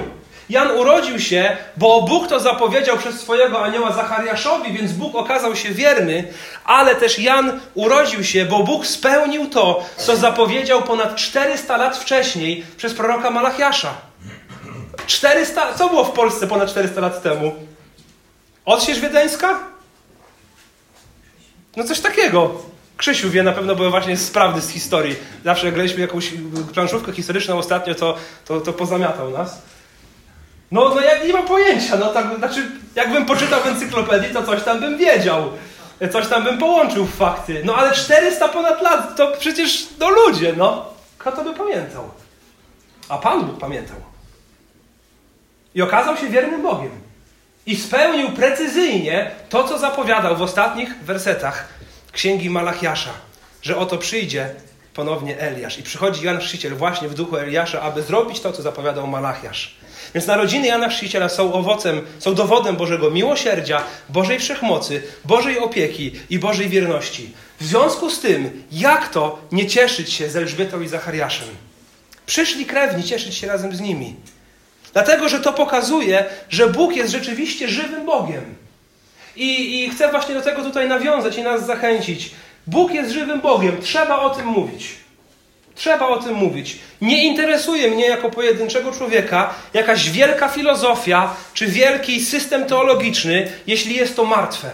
Jan 0.50 0.72
urodził 0.72 1.20
się, 1.20 1.58
bo 1.78 2.02
Bóg 2.02 2.28
to 2.28 2.40
zapowiedział 2.40 2.98
przez 2.98 3.20
swojego 3.20 3.64
anioła 3.64 3.92
Zachariaszowi, 3.92 4.74
więc 4.74 4.92
Bóg 4.92 5.16
okazał 5.16 5.56
się 5.56 5.72
wierny, 5.72 6.34
ale 6.66 6.96
też 6.96 7.20
Jan 7.20 7.60
urodził 7.74 8.24
się, 8.24 8.46
bo 8.46 8.64
Bóg 8.64 8.88
spełnił 8.88 9.50
to, 9.50 9.86
co 9.98 10.16
zapowiedział 10.16 10.82
ponad 10.82 11.16
400 11.16 11.78
lat 11.78 11.98
wcześniej 11.98 12.66
przez 12.78 12.94
proroka 12.94 13.32
Malachiasza. 13.32 13.94
400, 15.08 15.74
co 15.74 15.90
było 15.90 16.06
w 16.06 16.12
Polsce 16.12 16.48
ponad 16.48 16.70
400 16.70 17.02
lat 17.02 17.22
temu? 17.22 17.56
Odsiecz 18.66 19.00
wiedeńska? 19.00 19.60
No 21.76 21.84
coś 21.84 22.00
takiego. 22.00 22.52
Krzysiu 22.98 23.30
wie 23.30 23.44
na 23.44 23.52
pewno, 23.52 23.76
były 23.76 23.90
właśnie 23.90 24.18
sprawdy 24.18 24.62
z 24.62 24.70
historii. 24.70 25.16
Zawsze 25.46 25.66
jak 25.66 25.76
graliśmy 25.76 26.02
jakąś 26.02 26.34
planszówkę 26.74 27.12
historyczną 27.12 27.58
ostatnio, 27.58 27.96
to, 27.96 28.18
to, 28.46 28.62
to 28.62 28.74
pozamiatał 28.74 29.32
nas. 29.32 29.62
No, 30.72 30.90
no 30.90 31.02
ja 31.02 31.24
nie 31.24 31.34
mam 31.34 31.48
pojęcia, 31.48 31.98
no 31.98 32.14
tak, 32.14 32.38
znaczy, 32.38 32.72
jakbym 32.96 33.26
poczytał 33.26 33.62
w 33.62 33.68
encyklopedii, 33.68 34.34
to 34.34 34.44
coś 34.44 34.64
tam 34.64 34.80
bym 34.80 34.98
wiedział. 34.98 35.52
Coś 36.12 36.28
tam 36.28 36.44
bym 36.44 36.58
połączył 36.58 37.06
w 37.06 37.16
fakty. 37.16 37.62
No 37.66 37.76
ale 37.76 37.92
400 37.92 38.48
ponad 38.48 38.82
lat, 38.82 39.18
to 39.18 39.32
przecież, 39.40 39.88
no 40.00 40.10
ludzie, 40.10 40.54
no. 40.58 40.86
Kto 41.18 41.32
to 41.32 41.44
by 41.44 41.54
pamiętał? 41.54 42.10
A 43.10 43.18
Pan 43.18 43.46
Bóg 43.46 43.60
pamiętał. 43.60 43.96
I 45.76 45.82
okazał 45.82 46.18
się 46.18 46.28
wiernym 46.28 46.62
Bogiem. 46.62 46.92
I 47.66 47.76
spełnił 47.76 48.32
precyzyjnie 48.32 49.32
to, 49.50 49.64
co 49.64 49.80
zapowiadał 49.80 50.36
w 50.38 50.42
ostatnich 50.42 51.04
wersetach 51.04 51.68
Księgi 52.12 52.50
Malachiasza. 52.50 53.12
Że 53.62 53.78
oto 53.78 53.98
przyjdzie 53.98 54.50
ponownie 54.94 55.40
Eliasz. 55.40 55.80
I 55.80 55.84
przychodzi 55.84 56.26
Jan 56.26 56.40
Chrzciciel 56.40 56.76
właśnie 56.76 57.08
w 57.10 57.14
duchu 57.14 57.38
Eliasza, 57.38 57.82
aby 57.82 58.04
zrobić 58.04 58.40
to, 58.40 58.52
co 58.52 58.62
zapowiadał 58.62 59.08
Malachiasz. 59.08 59.79
Więc 60.14 60.28
narodziny 60.28 60.68
Jana 60.68 60.90
Chrzciciela 60.90 61.30
są 61.30 61.54
owocem, 61.54 62.02
są 62.20 62.36
dowodem 62.36 62.76
Bożego 62.76 63.12
miłosierdzia, 63.12 63.84
Bożej 64.10 64.40
wszechmocy, 64.40 65.04
Bożej 65.26 65.60
opieki 65.60 66.12
i 66.30 66.40
Bożej 66.40 66.70
wierności. 66.70 67.34
W 67.60 67.66
związku 67.66 68.10
z 68.10 68.20
tym, 68.20 68.64
jak 68.72 69.10
to 69.10 69.40
nie 69.52 69.68
cieszyć 69.68 70.14
się 70.14 70.30
z 70.30 70.36
Elżbietą 70.36 70.82
i 70.82 70.88
Zachariaszem? 70.88 71.48
Przyszli 72.26 72.66
krewni 72.66 73.04
cieszyć 73.04 73.36
się 73.36 73.48
razem 73.48 73.76
z 73.76 73.80
nimi. 73.80 74.16
Dlatego, 74.94 75.30
że 75.30 75.40
to 75.40 75.54
pokazuje, 75.54 76.26
że 76.50 76.68
Bóg 76.68 76.96
jest 76.96 77.12
rzeczywiście 77.12 77.68
żywym 77.68 78.06
Bogiem. 78.06 78.56
I, 79.36 79.84
I 79.84 79.90
chcę 79.90 80.12
właśnie 80.12 80.36
do 80.36 80.42
tego 80.42 80.64
tutaj 80.64 80.88
nawiązać 80.88 81.38
i 81.38 81.44
nas 81.44 81.66
zachęcić. 81.66 82.32
Bóg 82.68 82.94
jest 82.94 83.12
żywym 83.12 83.42
Bogiem, 83.42 83.82
trzeba 83.82 84.20
o 84.20 84.30
tym 84.30 84.46
mówić. 84.46 84.88
Trzeba 85.80 86.08
o 86.08 86.18
tym 86.18 86.34
mówić. 86.34 86.80
Nie 87.02 87.24
interesuje 87.24 87.92
mnie 87.92 88.08
jako 88.08 88.30
pojedynczego 88.30 88.92
człowieka 88.92 89.54
jakaś 89.74 90.10
wielka 90.10 90.50
filozofia 90.50 91.36
czy 91.54 91.68
wielki 91.68 92.26
system 92.26 92.66
teologiczny, 92.66 93.52
jeśli 93.68 93.96
jest 93.96 94.16
to 94.16 94.26
martwe. 94.26 94.70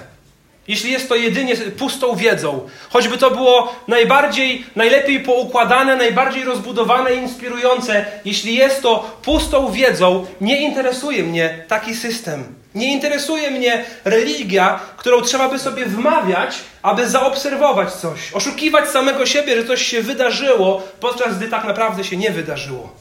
Jeśli 0.68 0.92
jest 0.92 1.10
to 1.10 1.16
jedynie 1.16 1.56
pustą 1.56 2.16
wiedzą, 2.16 2.70
choćby 2.90 3.18
to 3.18 3.32
było 3.32 3.76
najbardziej, 3.88 4.66
najlepiej 4.76 5.20
poukładane, 5.20 5.96
najbardziej 5.96 6.44
rozbudowane 6.44 7.16
i 7.16 7.18
inspirujące, 7.18 8.06
jeśli 8.26 8.56
jest 8.56 8.82
to 8.82 9.18
pustą 9.22 9.72
wiedzą, 9.72 10.26
nie 10.42 10.62
interesuje 10.62 11.24
mnie 11.24 11.66
taki 11.68 11.96
system. 11.96 12.65
Nie 12.76 12.94
interesuje 12.94 13.52
mnie 13.52 13.86
religia, 14.06 14.80
którą 14.98 15.22
trzeba 15.22 15.50
by 15.50 15.60
sobie 15.60 15.86
wmawiać, 15.86 16.56
aby 16.82 17.10
zaobserwować 17.10 17.94
coś, 17.94 18.34
oszukiwać 18.34 18.90
samego 18.90 19.26
siebie, 19.26 19.56
że 19.56 19.68
coś 19.68 19.82
się 19.82 20.02
wydarzyło, 20.02 20.84
podczas 21.00 21.38
gdy 21.38 21.48
tak 21.48 21.64
naprawdę 21.64 22.04
się 22.04 22.18
nie 22.18 22.32
wydarzyło. 22.32 22.94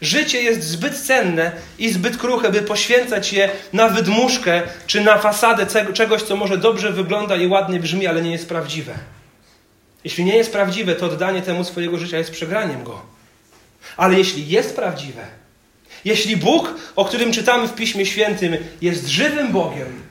Życie 0.00 0.42
jest 0.42 0.62
zbyt 0.62 1.00
cenne 1.00 1.52
i 1.78 1.90
zbyt 1.90 2.16
kruche, 2.16 2.50
by 2.50 2.62
poświęcać 2.62 3.32
je 3.32 3.50
na 3.72 3.88
wydmuszkę 3.88 4.62
czy 4.86 5.00
na 5.00 5.18
fasadę 5.18 5.66
czegoś, 5.92 6.22
co 6.22 6.36
może 6.36 6.58
dobrze 6.58 6.92
wygląda 6.92 7.36
i 7.36 7.46
ładnie 7.46 7.80
brzmi, 7.80 8.06
ale 8.06 8.22
nie 8.22 8.32
jest 8.32 8.48
prawdziwe. 8.48 8.94
Jeśli 10.04 10.24
nie 10.24 10.36
jest 10.36 10.52
prawdziwe, 10.52 10.94
to 10.94 11.06
oddanie 11.06 11.42
temu 11.42 11.64
swojego 11.64 11.98
życia 11.98 12.18
jest 12.18 12.30
przegraniem 12.30 12.84
go. 12.84 13.02
Ale 13.96 14.18
jeśli 14.18 14.48
jest 14.48 14.76
prawdziwe, 14.76 15.39
jeśli 16.04 16.36
Bóg, 16.36 16.74
o 16.96 17.04
którym 17.04 17.32
czytamy 17.32 17.68
w 17.68 17.74
Piśmie 17.74 18.06
Świętym, 18.06 18.56
jest 18.82 19.08
żywym 19.08 19.52
Bogiem, 19.52 20.02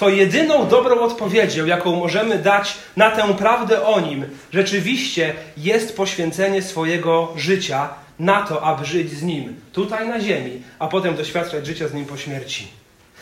to 0.00 0.08
jedyną 0.08 0.68
dobrą 0.68 1.00
odpowiedzią, 1.00 1.66
jaką 1.66 1.96
możemy 1.96 2.38
dać 2.38 2.74
na 2.96 3.10
tę 3.10 3.34
prawdę 3.34 3.86
o 3.86 4.00
Nim, 4.00 4.26
rzeczywiście 4.52 5.34
jest 5.56 5.96
poświęcenie 5.96 6.62
swojego 6.62 7.32
życia 7.36 7.88
na 8.18 8.42
to, 8.42 8.62
aby 8.62 8.84
żyć 8.84 9.10
z 9.10 9.22
Nim 9.22 9.60
tutaj 9.72 10.08
na 10.08 10.20
ziemi, 10.20 10.62
a 10.78 10.88
potem 10.88 11.16
doświadczać 11.16 11.66
życia 11.66 11.88
z 11.88 11.94
Nim 11.94 12.04
po 12.06 12.16
śmierci. 12.16 12.68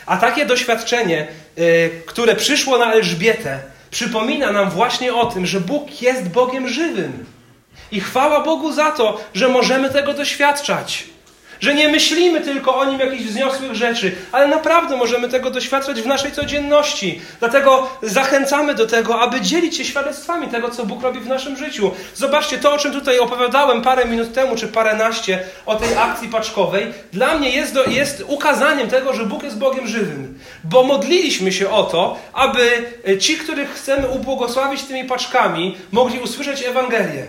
A 0.05 0.17
takie 0.17 0.45
doświadczenie, 0.45 1.27
yy, 1.57 1.89
które 2.05 2.35
przyszło 2.35 2.77
na 2.77 2.93
Elżbietę, 2.93 3.59
przypomina 3.91 4.51
nam 4.51 4.69
właśnie 4.69 5.13
o 5.13 5.25
tym, 5.25 5.45
że 5.45 5.61
Bóg 5.61 6.01
jest 6.01 6.29
Bogiem 6.29 6.69
żywym. 6.69 7.25
I 7.91 8.01
chwała 8.01 8.43
Bogu 8.43 8.71
za 8.71 8.91
to, 8.91 9.21
że 9.33 9.47
możemy 9.47 9.89
tego 9.89 10.13
doświadczać. 10.13 11.03
Że 11.59 11.73
nie 11.73 11.89
myślimy 11.89 12.41
tylko 12.41 12.75
o 12.75 12.85
nim 12.85 12.99
jakichś 12.99 13.23
wzniosłych 13.23 13.75
rzeczy, 13.75 14.15
ale 14.31 14.47
naprawdę 14.47 14.97
możemy 14.97 15.29
tego 15.29 15.51
doświadczać 15.51 16.01
w 16.01 16.05
naszej 16.05 16.31
codzienności. 16.31 17.21
Dlatego 17.39 17.89
zachęcamy 18.01 18.75
do 18.75 18.87
tego, 18.87 19.21
aby 19.21 19.41
dzielić 19.41 19.77
się 19.77 19.85
świadectwami 19.85 20.47
tego, 20.47 20.69
co 20.69 20.85
Bóg 20.85 21.01
robi 21.03 21.19
w 21.19 21.27
naszym 21.27 21.55
życiu. 21.55 21.91
Zobaczcie 22.15 22.57
to, 22.57 22.73
o 22.73 22.77
czym 22.77 22.91
tutaj 22.91 23.19
opowiadałem 23.19 23.81
parę 23.81 24.05
minut 24.05 24.33
temu, 24.33 24.55
czy 24.55 24.67
paręnaście, 24.67 25.39
o 25.65 25.75
tej 25.75 25.97
akcji 25.97 26.27
paczkowej. 26.27 26.93
Dla 27.13 27.37
mnie 27.37 27.49
jest, 27.49 27.73
do, 27.73 27.85
jest 27.85 28.23
ukazaniem 28.27 28.89
tego, 28.89 29.13
że 29.13 29.25
Bóg 29.25 29.43
jest 29.43 29.57
Bogiem 29.57 29.87
żywym. 29.87 30.39
Bo 30.63 30.83
modliliśmy 30.83 31.51
się 31.51 31.69
o 31.69 31.83
to, 31.83 32.17
aby 32.33 32.85
ci, 33.19 33.37
których 33.37 33.73
chcemy 33.73 34.07
ubłogosławić 34.07 34.83
tymi 34.83 35.03
paczkami, 35.03 35.77
mogli 35.91 36.19
usłyszeć 36.19 36.63
Ewangelię. 36.63 37.25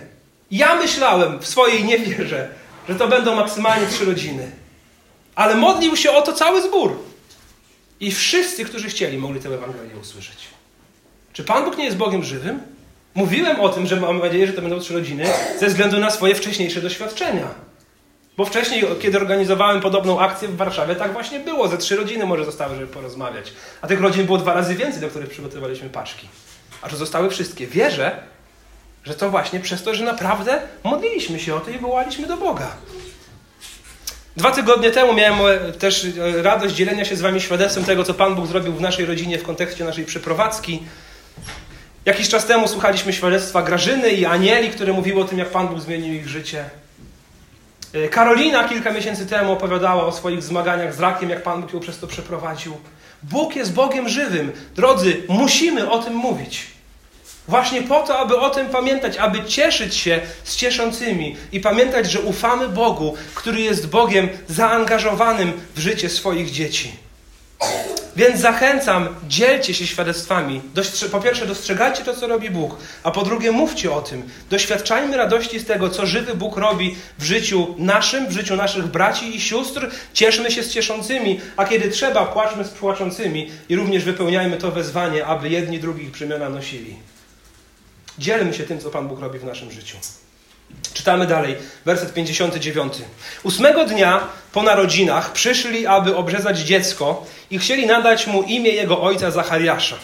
Ja 0.51 0.75
myślałem 0.75 1.39
w 1.39 1.47
swojej 1.47 1.83
niewierze, 1.83 2.47
że 2.89 2.95
to 2.95 3.07
będą 3.07 3.35
maksymalnie 3.35 3.87
trzy 3.87 4.05
rodziny. 4.05 4.51
Ale 5.35 5.55
modlił 5.55 5.95
się 5.97 6.11
o 6.11 6.21
to 6.21 6.33
cały 6.33 6.61
zbór. 6.61 6.97
I 7.99 8.11
wszyscy, 8.11 8.65
którzy 8.65 8.89
chcieli, 8.89 9.17
mogli 9.17 9.39
tę 9.39 9.49
Ewangelię 9.49 9.95
usłyszeć. 10.01 10.47
Czy 11.33 11.43
Pan 11.43 11.65
Bóg 11.65 11.77
nie 11.77 11.85
jest 11.85 11.97
Bogiem 11.97 12.23
żywym? 12.23 12.59
Mówiłem 13.15 13.59
o 13.59 13.69
tym, 13.69 13.87
że 13.87 13.99
mam 13.99 14.19
nadzieję, 14.19 14.47
że 14.47 14.53
to 14.53 14.61
będą 14.61 14.79
trzy 14.79 14.93
rodziny, 14.93 15.25
ze 15.59 15.67
względu 15.67 15.99
na 15.99 16.11
swoje 16.11 16.35
wcześniejsze 16.35 16.81
doświadczenia. 16.81 17.47
Bo 18.37 18.45
wcześniej, 18.45 18.83
kiedy 19.01 19.17
organizowałem 19.17 19.81
podobną 19.81 20.19
akcję 20.19 20.47
w 20.47 20.55
Warszawie, 20.55 20.95
tak 20.95 21.13
właśnie 21.13 21.39
było. 21.39 21.67
Ze 21.67 21.77
trzy 21.77 21.95
rodziny 21.95 22.25
może 22.25 22.45
zostały, 22.45 22.75
żeby 22.75 22.87
porozmawiać. 22.87 23.53
A 23.81 23.87
tych 23.87 24.01
rodzin 24.01 24.25
było 24.25 24.37
dwa 24.37 24.53
razy 24.53 24.75
więcej, 24.75 25.01
do 25.01 25.07
których 25.07 25.29
przygotowaliśmy 25.29 25.89
paczki. 25.89 26.27
A 26.81 26.89
że 26.89 26.97
zostały 26.97 27.29
wszystkie. 27.29 27.67
Wierzę, 27.67 28.23
że 29.03 29.15
to 29.15 29.29
właśnie 29.29 29.59
przez 29.59 29.83
to, 29.83 29.95
że 29.95 30.05
naprawdę 30.05 30.61
modliliśmy 30.83 31.39
się 31.39 31.55
o 31.55 31.59
to 31.59 31.71
i 31.71 31.77
wołaliśmy 31.77 32.27
do 32.27 32.37
Boga. 32.37 32.67
Dwa 34.37 34.51
tygodnie 34.51 34.91
temu 34.91 35.13
miałem 35.13 35.69
e, 35.69 35.71
też 35.71 36.05
e, 36.05 36.41
radość 36.41 36.75
dzielenia 36.75 37.05
się 37.05 37.15
z 37.15 37.21
Wami 37.21 37.41
świadectwem 37.41 37.83
tego, 37.85 38.03
co 38.03 38.13
Pan 38.13 38.35
Bóg 38.35 38.47
zrobił 38.47 38.73
w 38.73 38.81
naszej 38.81 39.05
rodzinie 39.05 39.37
w 39.37 39.43
kontekście 39.43 39.83
naszej 39.83 40.05
przeprowadzki. 40.05 40.83
Jakiś 42.05 42.29
czas 42.29 42.45
temu 42.45 42.67
słuchaliśmy 42.67 43.13
świadectwa 43.13 43.61
Grażyny 43.61 44.09
i 44.09 44.25
Anieli, 44.25 44.69
które 44.69 44.93
mówiły 44.93 45.21
o 45.21 45.25
tym, 45.25 45.39
jak 45.39 45.49
Pan 45.49 45.67
Bóg 45.67 45.79
zmienił 45.79 46.13
ich 46.13 46.27
życie. 46.27 46.65
E, 47.93 48.07
Karolina 48.07 48.69
kilka 48.69 48.91
miesięcy 48.91 49.25
temu 49.25 49.51
opowiadała 49.51 50.05
o 50.05 50.11
swoich 50.11 50.43
zmaganiach 50.43 50.95
z 50.95 50.99
rakiem, 50.99 51.29
jak 51.29 51.43
Pan 51.43 51.61
Bóg 51.61 51.73
ją 51.73 51.79
przez 51.79 51.99
to 51.99 52.07
przeprowadził. 52.07 52.77
Bóg 53.23 53.55
jest 53.55 53.73
Bogiem 53.73 54.09
żywym. 54.09 54.51
Drodzy, 54.75 55.23
musimy 55.27 55.89
o 55.89 55.99
tym 55.99 56.13
mówić. 56.13 56.67
Właśnie 57.47 57.81
po 57.81 58.03
to, 58.03 58.19
aby 58.19 58.37
o 58.37 58.49
tym 58.49 58.69
pamiętać, 58.69 59.17
aby 59.17 59.43
cieszyć 59.43 59.95
się 59.95 60.21
z 60.43 60.55
cieszącymi 60.55 61.35
i 61.51 61.59
pamiętać, 61.59 62.11
że 62.11 62.21
ufamy 62.21 62.69
Bogu, 62.69 63.15
który 63.35 63.61
jest 63.61 63.89
Bogiem 63.89 64.29
zaangażowanym 64.47 65.53
w 65.75 65.79
życie 65.79 66.09
swoich 66.09 66.51
dzieci. 66.51 66.91
Więc 68.15 68.39
zachęcam, 68.39 69.07
dzielcie 69.27 69.73
się 69.73 69.87
świadectwami. 69.87 70.61
Po 71.11 71.19
pierwsze, 71.19 71.47
dostrzegajcie 71.47 72.03
to, 72.03 72.13
co 72.13 72.27
robi 72.27 72.49
Bóg, 72.49 72.77
a 73.03 73.11
po 73.11 73.23
drugie, 73.23 73.51
mówcie 73.51 73.91
o 73.91 74.01
tym. 74.01 74.23
Doświadczajmy 74.49 75.17
radości 75.17 75.59
z 75.59 75.65
tego, 75.65 75.89
co 75.89 76.05
żywy 76.05 76.35
Bóg 76.35 76.57
robi 76.57 76.95
w 77.19 77.23
życiu 77.23 77.75
naszym, 77.77 78.27
w 78.27 78.31
życiu 78.31 78.55
naszych 78.55 78.87
braci 78.87 79.35
i 79.35 79.41
sióstr. 79.41 79.89
Cieszmy 80.13 80.51
się 80.51 80.63
z 80.63 80.69
cieszącymi, 80.69 81.39
a 81.57 81.65
kiedy 81.65 81.89
trzeba, 81.89 82.25
płaczmy 82.25 82.63
z 82.63 82.69
płaczącymi 82.69 83.51
i 83.69 83.75
również 83.75 84.03
wypełniajmy 84.03 84.57
to 84.57 84.71
wezwanie, 84.71 85.25
aby 85.25 85.49
jedni 85.49 85.79
drugich 85.79 86.11
przemiana 86.11 86.49
nosili. 86.49 86.95
Dzielmy 88.21 88.53
się 88.53 88.63
tym, 88.63 88.79
co 88.79 88.89
Pan 88.89 89.07
Bóg 89.07 89.19
robi 89.19 89.39
w 89.39 89.43
naszym 89.43 89.71
życiu. 89.71 89.97
Czytamy 90.93 91.27
dalej, 91.27 91.55
werset 91.85 92.13
59. 92.13 92.93
Ósmego 93.43 93.85
dnia 93.85 94.27
po 94.51 94.63
narodzinach 94.63 95.31
przyszli, 95.31 95.87
aby 95.87 96.15
obrzezać 96.15 96.59
dziecko 96.59 97.25
i 97.51 97.59
chcieli 97.59 97.85
nadać 97.85 98.27
mu 98.27 98.43
imię 98.43 98.69
jego 98.69 99.01
ojca 99.01 99.31
Zachariasza. 99.31 99.95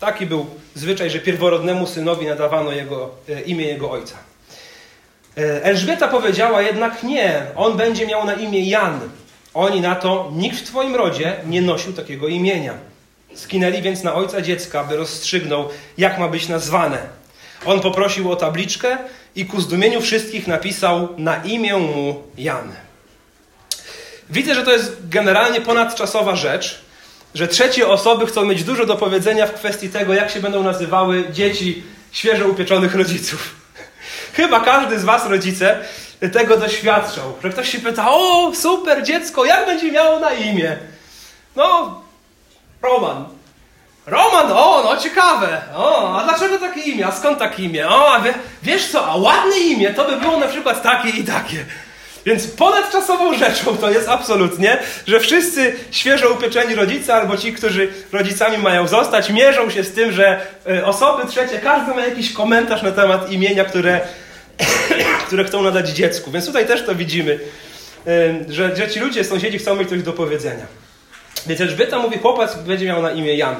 Taki 0.00 0.26
był 0.26 0.46
zwyczaj, 0.74 1.10
że 1.10 1.18
pierworodnemu 1.18 1.86
synowi 1.86 2.26
nadawano 2.26 2.72
jego, 2.72 3.10
e, 3.28 3.40
imię 3.40 3.64
jego 3.66 3.90
ojca. 3.90 4.16
E, 5.36 5.64
Elżbieta 5.64 6.08
powiedziała 6.08 6.62
jednak 6.62 7.02
nie, 7.02 7.46
on 7.56 7.76
będzie 7.76 8.06
miał 8.06 8.26
na 8.26 8.34
imię 8.34 8.68
Jan. 8.68 9.00
Oni 9.54 9.80
na 9.80 9.94
to, 9.94 10.30
nikt 10.32 10.58
w 10.58 10.62
twoim 10.62 10.94
rodzie 10.94 11.36
nie 11.46 11.62
nosił 11.62 11.92
takiego 11.92 12.28
imienia. 12.28 12.74
Skinęli 13.34 13.82
więc 13.82 14.02
na 14.02 14.14
ojca 14.14 14.42
dziecka, 14.42 14.84
by 14.84 14.96
rozstrzygnął, 14.96 15.68
jak 15.98 16.18
ma 16.18 16.28
być 16.28 16.48
nazwane. 16.48 17.23
On 17.66 17.80
poprosił 17.80 18.32
o 18.32 18.36
tabliczkę 18.36 18.98
i 19.36 19.46
ku 19.46 19.60
zdumieniu 19.60 20.00
wszystkich 20.00 20.46
napisał 20.46 21.08
na 21.16 21.36
imię 21.36 21.76
mu 21.76 22.22
Jan. 22.38 22.72
Widzę, 24.30 24.54
że 24.54 24.62
to 24.62 24.72
jest 24.72 25.08
generalnie 25.08 25.60
ponadczasowa 25.60 26.36
rzecz, 26.36 26.84
że 27.34 27.48
trzecie 27.48 27.88
osoby 27.88 28.26
chcą 28.26 28.44
mieć 28.44 28.64
dużo 28.64 28.86
do 28.86 28.96
powiedzenia 28.96 29.46
w 29.46 29.52
kwestii 29.52 29.88
tego, 29.88 30.14
jak 30.14 30.30
się 30.30 30.40
będą 30.40 30.62
nazywały 30.62 31.24
dzieci 31.32 31.82
świeżo 32.12 32.48
upieczonych 32.48 32.94
rodziców. 32.94 33.54
Chyba 34.36 34.60
każdy 34.60 34.98
z 34.98 35.04
Was, 35.04 35.26
rodzice, 35.26 35.78
tego 36.32 36.56
doświadczał. 36.56 37.34
Że 37.42 37.50
ktoś 37.50 37.68
się 37.68 37.78
pyta, 37.78 38.10
o 38.10 38.52
super 38.54 39.02
dziecko, 39.02 39.44
jak 39.44 39.66
będzie 39.66 39.92
miało 39.92 40.20
na 40.20 40.32
imię? 40.32 40.76
No, 41.56 42.00
Roman. 42.82 43.24
Roman, 44.06 44.52
o, 44.52 44.82
no 44.84 44.96
ciekawe. 44.96 45.60
O, 45.74 46.18
a 46.20 46.24
dlaczego 46.24 46.58
takie 46.58 46.80
imię? 46.80 47.06
A 47.06 47.12
skąd 47.12 47.38
takie 47.38 47.62
imię? 47.62 47.88
O, 47.88 48.12
a 48.12 48.20
wie, 48.20 48.34
wiesz 48.62 48.86
co, 48.86 49.06
a 49.06 49.16
ładne 49.16 49.58
imię 49.58 49.90
to 49.90 50.04
by 50.04 50.16
było 50.16 50.38
na 50.38 50.46
przykład 50.46 50.82
takie 50.82 51.08
i 51.08 51.24
takie. 51.24 51.64
Więc 52.26 52.46
ponadczasową 52.46 53.34
rzeczą 53.34 53.76
to 53.76 53.90
jest 53.90 54.08
absolutnie, 54.08 54.78
że 55.06 55.20
wszyscy 55.20 55.76
świeżo 55.90 56.30
upieczeni 56.30 56.74
rodzice 56.74 57.14
albo 57.14 57.36
ci, 57.36 57.52
którzy 57.52 57.92
rodzicami 58.12 58.58
mają 58.58 58.88
zostać, 58.88 59.30
mierzą 59.30 59.70
się 59.70 59.84
z 59.84 59.92
tym, 59.92 60.12
że 60.12 60.40
e, 60.66 60.86
osoby 60.86 61.28
trzecie, 61.28 61.58
każdy 61.58 61.94
ma 61.94 62.06
jakiś 62.06 62.32
komentarz 62.32 62.82
na 62.82 62.92
temat 62.92 63.32
imienia, 63.32 63.64
które, 63.64 64.00
które 65.26 65.44
chcą 65.44 65.62
nadać 65.62 65.88
dziecku. 65.88 66.30
Więc 66.30 66.46
tutaj 66.46 66.66
też 66.66 66.86
to 66.86 66.94
widzimy, 66.94 67.40
e, 68.06 68.52
że, 68.52 68.76
że 68.76 68.90
ci 68.90 69.00
ludzie, 69.00 69.24
sąsiedzi 69.24 69.58
chcą 69.58 69.76
mieć 69.76 69.88
coś 69.88 70.02
do 70.02 70.12
powiedzenia. 70.12 70.66
Więc 71.46 71.60
Elżbieta 71.60 71.98
mówi, 71.98 72.18
chłopak 72.18 72.58
będzie 72.66 72.86
miał 72.86 73.02
na 73.02 73.10
imię 73.10 73.36
Jan. 73.36 73.56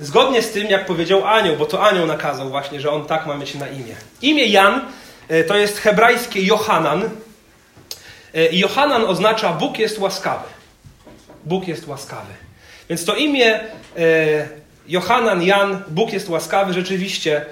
Zgodnie 0.00 0.42
z 0.42 0.50
tym, 0.50 0.66
jak 0.66 0.86
powiedział 0.86 1.26
anioł, 1.26 1.56
bo 1.56 1.66
to 1.66 1.88
anioł 1.88 2.06
nakazał 2.06 2.48
właśnie, 2.48 2.80
że 2.80 2.90
on 2.90 3.06
tak 3.06 3.26
ma 3.26 3.36
mieć 3.36 3.54
na 3.54 3.68
imię. 3.68 3.94
Imię 4.22 4.46
Jan 4.46 4.80
e, 5.28 5.44
to 5.44 5.56
jest 5.56 5.78
hebrajskie 5.78 6.42
Johanan. 6.42 7.02
E, 8.34 8.52
Johanan 8.52 9.04
oznacza 9.04 9.52
Bóg 9.52 9.78
jest 9.78 9.98
łaskawy. 9.98 10.44
Bóg 11.44 11.68
jest 11.68 11.88
łaskawy. 11.88 12.32
Więc 12.88 13.04
to 13.04 13.14
imię 13.14 13.60
e, 13.60 14.48
Johanan, 14.88 15.42
Jan, 15.42 15.82
Bóg 15.88 16.12
jest 16.12 16.28
łaskawy, 16.28 16.72
rzeczywiście 16.72 17.46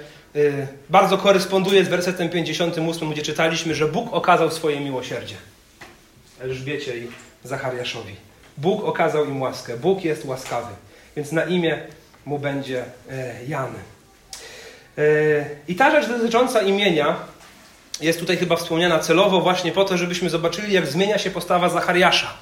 bardzo 0.89 1.17
koresponduje 1.17 1.85
z 1.85 1.87
wersetem 1.87 2.29
58, 2.29 3.11
gdzie 3.11 3.21
czytaliśmy, 3.21 3.75
że 3.75 3.87
Bóg 3.87 4.13
okazał 4.13 4.51
swoje 4.51 4.79
miłosierdzie 4.79 5.35
Elżbiecie 6.39 6.97
i 6.97 7.07
Zachariaszowi. 7.43 8.15
Bóg 8.57 8.83
okazał 8.83 9.25
im 9.25 9.41
łaskę. 9.41 9.77
Bóg 9.77 10.03
jest 10.03 10.25
łaskawy. 10.25 10.73
Więc 11.17 11.31
na 11.31 11.43
imię 11.43 11.79
mu 12.25 12.39
będzie 12.39 12.83
e, 13.11 13.45
Jan. 13.47 13.73
E, 14.97 15.01
I 15.67 15.75
ta 15.75 15.91
rzecz 15.91 16.09
dotycząca 16.09 16.61
imienia 16.61 17.15
jest 18.01 18.19
tutaj 18.19 18.37
chyba 18.37 18.55
wspomniana 18.55 18.99
celowo 18.99 19.41
właśnie 19.41 19.71
po 19.71 19.85
to, 19.85 19.97
żebyśmy 19.97 20.29
zobaczyli, 20.29 20.73
jak 20.73 20.87
zmienia 20.87 21.17
się 21.17 21.31
postawa 21.31 21.69
Zachariasza. 21.69 22.33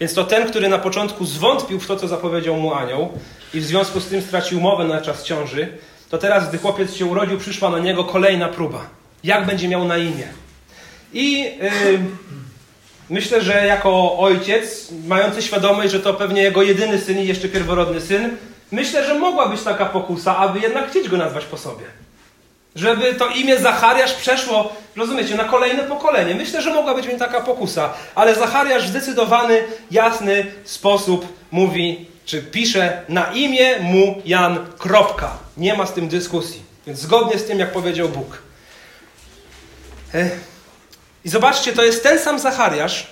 Więc 0.00 0.14
to 0.14 0.24
ten, 0.24 0.48
który 0.48 0.68
na 0.68 0.78
początku 0.78 1.24
zwątpił 1.24 1.80
w 1.80 1.86
to, 1.86 1.96
co 1.96 2.08
zapowiedział 2.08 2.56
mu 2.56 2.74
anioł 2.74 3.12
i 3.54 3.60
w 3.60 3.64
związku 3.64 4.00
z 4.00 4.06
tym 4.06 4.22
stracił 4.22 4.60
mowę 4.60 4.84
na 4.84 5.00
czas 5.00 5.24
ciąży, 5.24 5.68
to 6.10 6.18
teraz, 6.18 6.48
gdy 6.48 6.58
chłopiec 6.58 6.94
się 6.94 7.06
urodził, 7.06 7.38
przyszła 7.38 7.70
na 7.70 7.78
niego 7.78 8.04
kolejna 8.04 8.48
próba. 8.48 8.86
Jak 9.24 9.46
będzie 9.46 9.68
miał 9.68 9.84
na 9.84 9.96
imię? 9.96 10.28
I 11.12 11.40
yy, 11.40 12.00
Myślę, 13.10 13.42
że 13.42 13.66
jako 13.66 14.18
ojciec, 14.18 14.88
mający 15.06 15.42
świadomość, 15.42 15.92
że 15.92 16.00
to 16.00 16.14
pewnie 16.14 16.42
jego 16.42 16.62
jedyny 16.62 16.98
syn 16.98 17.18
i 17.18 17.26
jeszcze 17.26 17.48
pierworodny 17.48 18.00
syn, 18.00 18.36
myślę, 18.72 19.04
że 19.04 19.14
mogła 19.14 19.48
być 19.48 19.62
taka 19.62 19.86
pokusa, 19.86 20.36
aby 20.36 20.60
jednak 20.60 20.90
chcieć 20.90 21.08
go 21.08 21.16
nazwać 21.16 21.44
po 21.44 21.56
sobie. 21.56 21.84
Żeby 22.74 23.14
to 23.14 23.28
imię 23.28 23.58
Zachariasz 23.58 24.14
przeszło, 24.14 24.72
rozumiecie, 24.96 25.34
na 25.34 25.44
kolejne 25.44 25.82
pokolenie. 25.82 26.34
Myślę, 26.34 26.62
że 26.62 26.74
mogła 26.74 26.94
być 26.94 27.06
mi 27.06 27.16
taka 27.18 27.40
pokusa, 27.40 27.94
ale 28.14 28.34
Zachariasz 28.34 28.84
w 28.84 28.88
zdecydowany, 28.88 29.64
jasny 29.90 30.46
sposób 30.64 31.26
mówi, 31.50 32.06
czy 32.24 32.42
pisze 32.42 33.02
na 33.08 33.32
imię 33.32 33.78
mu 33.80 34.22
Jan, 34.24 34.66
kropka. 34.78 35.38
Nie 35.56 35.74
ma 35.74 35.86
z 35.86 35.92
tym 35.92 36.08
dyskusji. 36.08 36.62
Więc 36.86 36.98
zgodnie 36.98 37.38
z 37.38 37.44
tym, 37.44 37.58
jak 37.58 37.72
powiedział 37.72 38.08
Bóg. 38.08 38.42
I 41.24 41.28
zobaczcie, 41.28 41.72
to 41.72 41.84
jest 41.84 42.02
ten 42.02 42.18
sam 42.18 42.38
Zachariasz, 42.38 43.06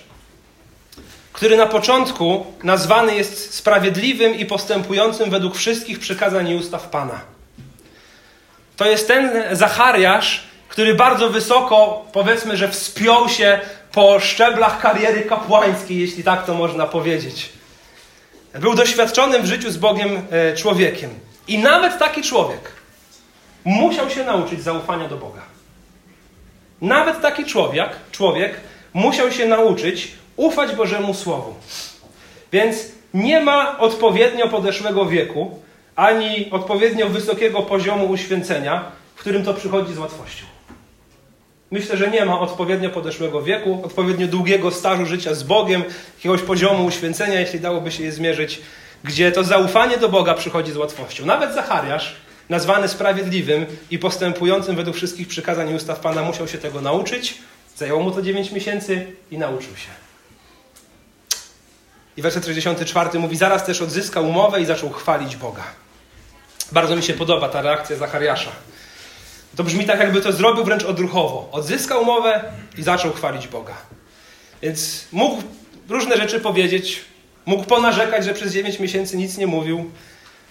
który 1.33 1.57
na 1.57 1.65
początku 1.65 2.45
nazwany 2.63 3.15
jest 3.15 3.53
sprawiedliwym 3.53 4.35
i 4.35 4.45
postępującym 4.45 5.29
według 5.29 5.55
wszystkich 5.55 5.99
przykazań 5.99 6.49
i 6.49 6.55
ustaw 6.55 6.89
Pana. 6.89 7.21
To 8.77 8.85
jest 8.85 9.07
ten 9.07 9.31
Zachariasz, 9.51 10.43
który 10.69 10.95
bardzo 10.95 11.29
wysoko, 11.29 12.05
powiedzmy, 12.11 12.57
że 12.57 12.69
wspiął 12.69 13.29
się 13.29 13.59
po 13.91 14.19
szczeblach 14.19 14.81
kariery 14.81 15.21
kapłańskiej, 15.21 15.99
jeśli 15.99 16.23
tak 16.23 16.45
to 16.45 16.53
można 16.53 16.87
powiedzieć. 16.87 17.49
Był 18.53 18.75
doświadczonym 18.75 19.41
w 19.41 19.45
życiu 19.45 19.71
z 19.71 19.77
Bogiem 19.77 20.21
e, 20.31 20.55
człowiekiem. 20.55 21.09
I 21.47 21.57
nawet 21.57 21.97
taki 21.99 22.21
człowiek 22.21 22.71
musiał 23.65 24.09
się 24.09 24.23
nauczyć 24.23 24.63
zaufania 24.63 25.07
do 25.07 25.17
Boga. 25.17 25.56
Nawet 26.81 27.21
taki 27.21 27.45
człowiek, 27.45 27.89
człowiek 28.11 28.53
musiał 28.93 29.31
się 29.31 29.47
nauczyć 29.47 30.11
ufać 30.35 30.75
Bożemu 30.75 31.13
Słowu. 31.13 31.53
Więc 32.51 32.77
nie 33.13 33.39
ma 33.39 33.79
odpowiednio 33.79 34.47
podeszłego 34.47 35.05
wieku, 35.05 35.59
ani 35.95 36.51
odpowiednio 36.51 37.09
wysokiego 37.09 37.61
poziomu 37.61 38.05
uświęcenia, 38.05 38.91
w 39.15 39.19
którym 39.19 39.43
to 39.43 39.53
przychodzi 39.53 39.93
z 39.93 39.97
łatwością. 39.97 40.45
Myślę, 41.71 41.97
że 41.97 42.11
nie 42.11 42.25
ma 42.25 42.39
odpowiednio 42.39 42.89
podeszłego 42.89 43.41
wieku, 43.41 43.81
odpowiednio 43.83 44.27
długiego 44.27 44.71
stażu 44.71 45.05
życia 45.05 45.33
z 45.33 45.43
Bogiem, 45.43 45.83
jakiegoś 46.17 46.41
poziomu 46.41 46.85
uświęcenia, 46.85 47.39
jeśli 47.39 47.59
dałoby 47.59 47.91
się 47.91 48.03
je 48.03 48.11
zmierzyć, 48.11 48.61
gdzie 49.03 49.31
to 49.31 49.43
zaufanie 49.43 49.97
do 49.97 50.09
Boga 50.09 50.33
przychodzi 50.33 50.71
z 50.71 50.77
łatwością. 50.77 51.25
Nawet 51.25 51.53
Zachariasz, 51.53 52.15
nazwany 52.49 52.87
sprawiedliwym 52.87 53.65
i 53.91 53.99
postępującym 53.99 54.75
według 54.75 54.95
wszystkich 54.95 55.27
przykazań 55.27 55.71
i 55.71 55.75
ustaw 55.75 55.99
Pana, 55.99 56.21
musiał 56.21 56.47
się 56.47 56.57
tego 56.57 56.81
nauczyć. 56.81 57.37
Zajęło 57.75 58.03
mu 58.03 58.11
to 58.11 58.21
9 58.21 58.51
miesięcy 58.51 59.07
i 59.31 59.37
nauczył 59.37 59.75
się. 59.77 59.89
I 62.17 62.21
werset 62.21 62.45
64 62.45 63.19
mówi, 63.19 63.37
zaraz 63.37 63.65
też 63.65 63.81
odzyskał 63.81 64.29
umowę 64.29 64.61
i 64.61 64.65
zaczął 64.65 64.89
chwalić 64.89 65.35
Boga. 65.35 65.63
Bardzo 66.71 66.95
mi 66.95 67.03
się 67.03 67.13
podoba 67.13 67.49
ta 67.49 67.61
reakcja 67.61 67.95
Zachariasza. 67.95 68.51
To 69.55 69.63
brzmi 69.63 69.85
tak, 69.85 69.99
jakby 69.99 70.21
to 70.21 70.31
zrobił 70.31 70.63
wręcz 70.63 70.83
odruchowo. 70.83 71.49
Odzyskał 71.51 72.01
umowę 72.01 72.43
i 72.77 72.83
zaczął 72.83 73.13
chwalić 73.13 73.47
Boga. 73.47 73.73
Więc 74.61 75.05
mógł 75.11 75.43
różne 75.89 76.17
rzeczy 76.17 76.39
powiedzieć, 76.39 77.01
mógł 77.45 77.63
ponarzekać, 77.63 78.25
że 78.25 78.33
przez 78.33 78.53
9 78.53 78.79
miesięcy 78.79 79.17
nic 79.17 79.37
nie 79.37 79.47
mówił, 79.47 79.91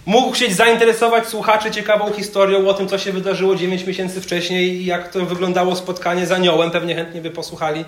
Mógł 0.07 0.33
chcieć 0.33 0.57
zainteresować 0.57 1.29
słuchaczy 1.29 1.71
ciekawą 1.71 2.12
historią 2.12 2.69
o 2.69 2.75
tym, 2.75 2.88
co 2.88 2.99
się 2.99 3.12
wydarzyło 3.12 3.57
9 3.57 3.85
miesięcy 3.87 4.21
wcześniej 4.21 4.73
i 4.73 4.85
jak 4.85 5.12
to 5.12 5.27
wyglądało 5.27 5.77
spotkanie 5.77 6.27
z 6.27 6.33
aniołem. 6.33 6.71
Pewnie 6.71 6.95
chętnie 6.95 7.21
by 7.21 7.31
posłuchali. 7.31 7.85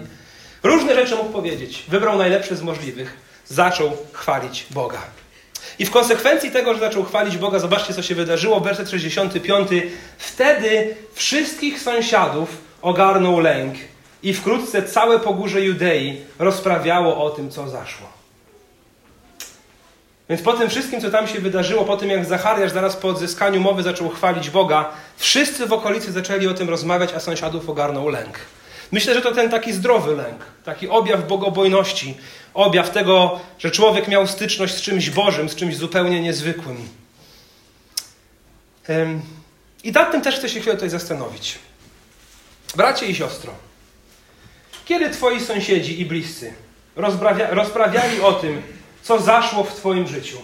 Różne 0.62 0.94
rzeczy 0.94 1.16
mógł 1.16 1.30
powiedzieć. 1.30 1.84
Wybrał 1.88 2.18
najlepsze 2.18 2.56
z 2.56 2.62
możliwych. 2.62 3.16
Zaczął 3.46 3.90
chwalić 4.12 4.66
Boga. 4.70 4.98
I 5.78 5.86
w 5.86 5.90
konsekwencji 5.90 6.50
tego, 6.50 6.74
że 6.74 6.80
zaczął 6.80 7.04
chwalić 7.04 7.36
Boga, 7.36 7.58
zobaczcie, 7.58 7.94
co 7.94 8.02
się 8.02 8.14
wydarzyło. 8.14 8.60
Werset 8.60 8.90
65. 8.90 9.68
Wtedy 10.18 10.96
wszystkich 11.12 11.80
sąsiadów 11.80 12.48
ogarnął 12.82 13.40
lęk 13.40 13.74
i 14.22 14.34
wkrótce 14.34 14.82
całe 14.82 15.18
pogórze 15.18 15.60
Judei 15.60 16.20
rozprawiało 16.38 17.24
o 17.24 17.30
tym, 17.30 17.50
co 17.50 17.68
zaszło. 17.68 18.17
Więc 20.28 20.42
po 20.42 20.52
tym 20.52 20.70
wszystkim, 20.70 21.00
co 21.00 21.10
tam 21.10 21.28
się 21.28 21.40
wydarzyło, 21.40 21.84
po 21.84 21.96
tym 21.96 22.10
jak 22.10 22.24
Zachariasz 22.24 22.72
zaraz 22.72 22.96
po 22.96 23.08
odzyskaniu 23.08 23.60
mowy 23.60 23.82
zaczął 23.82 24.08
chwalić 24.08 24.50
Boga, 24.50 24.92
wszyscy 25.16 25.66
w 25.66 25.72
okolicy 25.72 26.12
zaczęli 26.12 26.46
o 26.46 26.54
tym 26.54 26.68
rozmawiać, 26.68 27.12
a 27.12 27.20
sąsiadów 27.20 27.68
ogarnął 27.68 28.08
lęk. 28.08 28.38
Myślę, 28.92 29.14
że 29.14 29.22
to 29.22 29.34
ten 29.34 29.50
taki 29.50 29.72
zdrowy 29.72 30.16
lęk, 30.16 30.44
taki 30.64 30.88
objaw 30.88 31.28
bogobojności, 31.28 32.16
objaw 32.54 32.90
tego, 32.90 33.40
że 33.58 33.70
człowiek 33.70 34.08
miał 34.08 34.26
styczność 34.26 34.74
z 34.74 34.80
czymś 34.80 35.10
Bożym, 35.10 35.48
z 35.48 35.54
czymś 35.54 35.76
zupełnie 35.76 36.20
niezwykłym. 36.20 36.88
I 39.84 39.92
nad 39.92 40.12
tym 40.12 40.22
też 40.22 40.36
chcę 40.36 40.48
się 40.48 40.60
chwilę 40.60 40.74
tutaj 40.74 40.90
zastanowić. 40.90 41.58
Bracie 42.76 43.06
i 43.06 43.14
siostro, 43.14 43.52
kiedy 44.84 45.10
twoi 45.10 45.40
sąsiedzi 45.40 46.00
i 46.00 46.06
bliscy 46.06 46.52
rozprawiali 47.50 48.20
o 48.20 48.32
tym, 48.32 48.62
co 49.02 49.20
zaszło 49.20 49.64
w 49.64 49.74
Twoim 49.74 50.06
życiu 50.06 50.38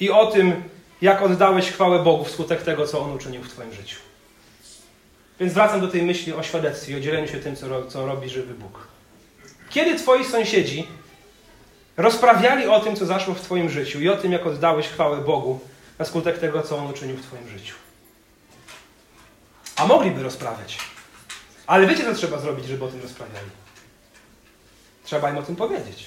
i 0.00 0.10
o 0.10 0.26
tym, 0.26 0.62
jak 1.02 1.22
oddałeś 1.22 1.70
chwałę 1.70 2.02
Bogu 2.02 2.24
wskutek 2.24 2.62
tego, 2.62 2.86
co 2.86 3.00
On 3.00 3.12
uczynił 3.12 3.42
w 3.42 3.48
Twoim 3.48 3.74
życiu. 3.74 3.96
Więc 5.40 5.52
wracam 5.52 5.80
do 5.80 5.88
tej 5.88 6.02
myśli 6.02 6.32
o 6.32 6.42
świadectwie, 6.42 6.96
o 6.96 7.00
dzieleniu 7.00 7.28
się 7.28 7.38
tym, 7.38 7.56
co, 7.56 7.86
co 7.86 8.06
robi 8.06 8.28
żywy 8.28 8.54
Bóg. 8.54 8.88
Kiedy 9.70 9.98
Twoi 9.98 10.24
sąsiedzi 10.24 10.86
rozprawiali 11.96 12.66
o 12.66 12.80
tym, 12.80 12.96
co 12.96 13.06
zaszło 13.06 13.34
w 13.34 13.40
Twoim 13.40 13.70
życiu 13.70 14.00
i 14.00 14.08
o 14.08 14.16
tym, 14.16 14.32
jak 14.32 14.46
oddałeś 14.46 14.88
chwałę 14.88 15.20
Bogu 15.20 15.60
na 15.98 16.04
skutek 16.04 16.38
tego, 16.38 16.62
co 16.62 16.76
On 16.76 16.86
uczynił 16.86 17.16
w 17.16 17.22
Twoim 17.22 17.48
życiu. 17.48 17.74
A 19.76 19.86
mogliby 19.86 20.22
rozprawiać. 20.22 20.78
Ale 21.66 21.86
wiecie, 21.86 22.04
co 22.04 22.14
trzeba 22.14 22.38
zrobić, 22.38 22.66
żeby 22.66 22.84
o 22.84 22.88
tym 22.88 23.02
rozprawiali? 23.02 23.50
Trzeba 25.04 25.30
im 25.30 25.38
o 25.38 25.42
tym 25.42 25.56
powiedzieć. 25.56 26.06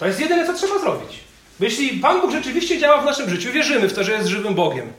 To 0.00 0.06
jest 0.06 0.20
jedyne, 0.20 0.46
co 0.46 0.52
trzeba 0.52 0.78
zrobić. 0.78 1.18
Jeśli 1.60 1.88
Pan 1.88 2.20
Bóg 2.20 2.30
rzeczywiście 2.30 2.78
działa 2.78 3.02
w 3.02 3.04
naszym 3.04 3.30
życiu, 3.30 3.52
wierzymy 3.52 3.88
w 3.88 3.92
to, 3.92 4.04
że 4.04 4.12
jest 4.12 4.28
żywym 4.28 4.54
Bogiem, 4.54 4.92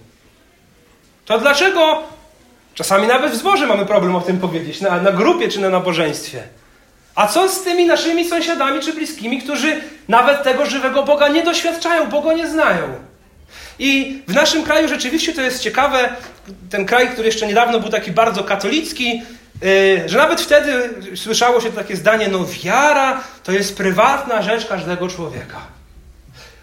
to 1.26 1.40
dlaczego 1.40 2.04
Czasami 2.74 3.08
nawet 3.08 3.34
w 3.34 3.36
zborze 3.36 3.68
mamy 3.68 3.86
problem 3.86 4.16
o 4.16 4.22
tym 4.22 4.40
powiedzieć, 4.40 4.82
na, 4.82 5.02
na 5.02 5.12
grupie 5.12 5.48
czy 5.48 5.60
na 5.60 5.70
nabożeństwie. 5.70 6.44
A 7.16 7.28
co 7.28 7.50
z 7.50 7.64
tymi 7.64 7.86
naszymi 7.86 8.30
sąsiadami 8.30 8.80
czy 8.80 8.94
bliskimi, 8.94 9.42
którzy 9.42 9.82
nawet 10.08 10.44
tego 10.44 10.66
żywego 10.66 11.04
Boga 11.04 11.28
nie 11.28 11.44
doświadczają, 11.44 12.10
bo 12.10 12.22
go 12.22 12.34
nie 12.34 12.48
znają? 12.48 12.88
I 13.80 14.22
w 14.28 14.34
naszym 14.34 14.64
kraju 14.64 14.88
rzeczywiście 14.88 15.34
to 15.34 15.42
jest 15.42 15.60
ciekawe, 15.60 16.16
ten 16.70 16.86
kraj, 16.86 17.10
który 17.10 17.28
jeszcze 17.28 17.48
niedawno 17.48 17.80
był 17.80 17.90
taki 17.90 18.12
bardzo 18.12 18.44
katolicki, 18.44 19.22
że 20.06 20.18
nawet 20.18 20.42
wtedy 20.42 20.90
słyszało 21.16 21.62
się 21.62 21.72
takie 21.72 21.96
zdanie, 21.96 22.28
no 22.28 22.46
wiara 22.64 23.24
to 23.44 23.52
jest 23.52 23.78
prywatna 23.78 24.42
rzecz 24.42 24.68
każdego 24.68 25.08
człowieka. 25.08 25.58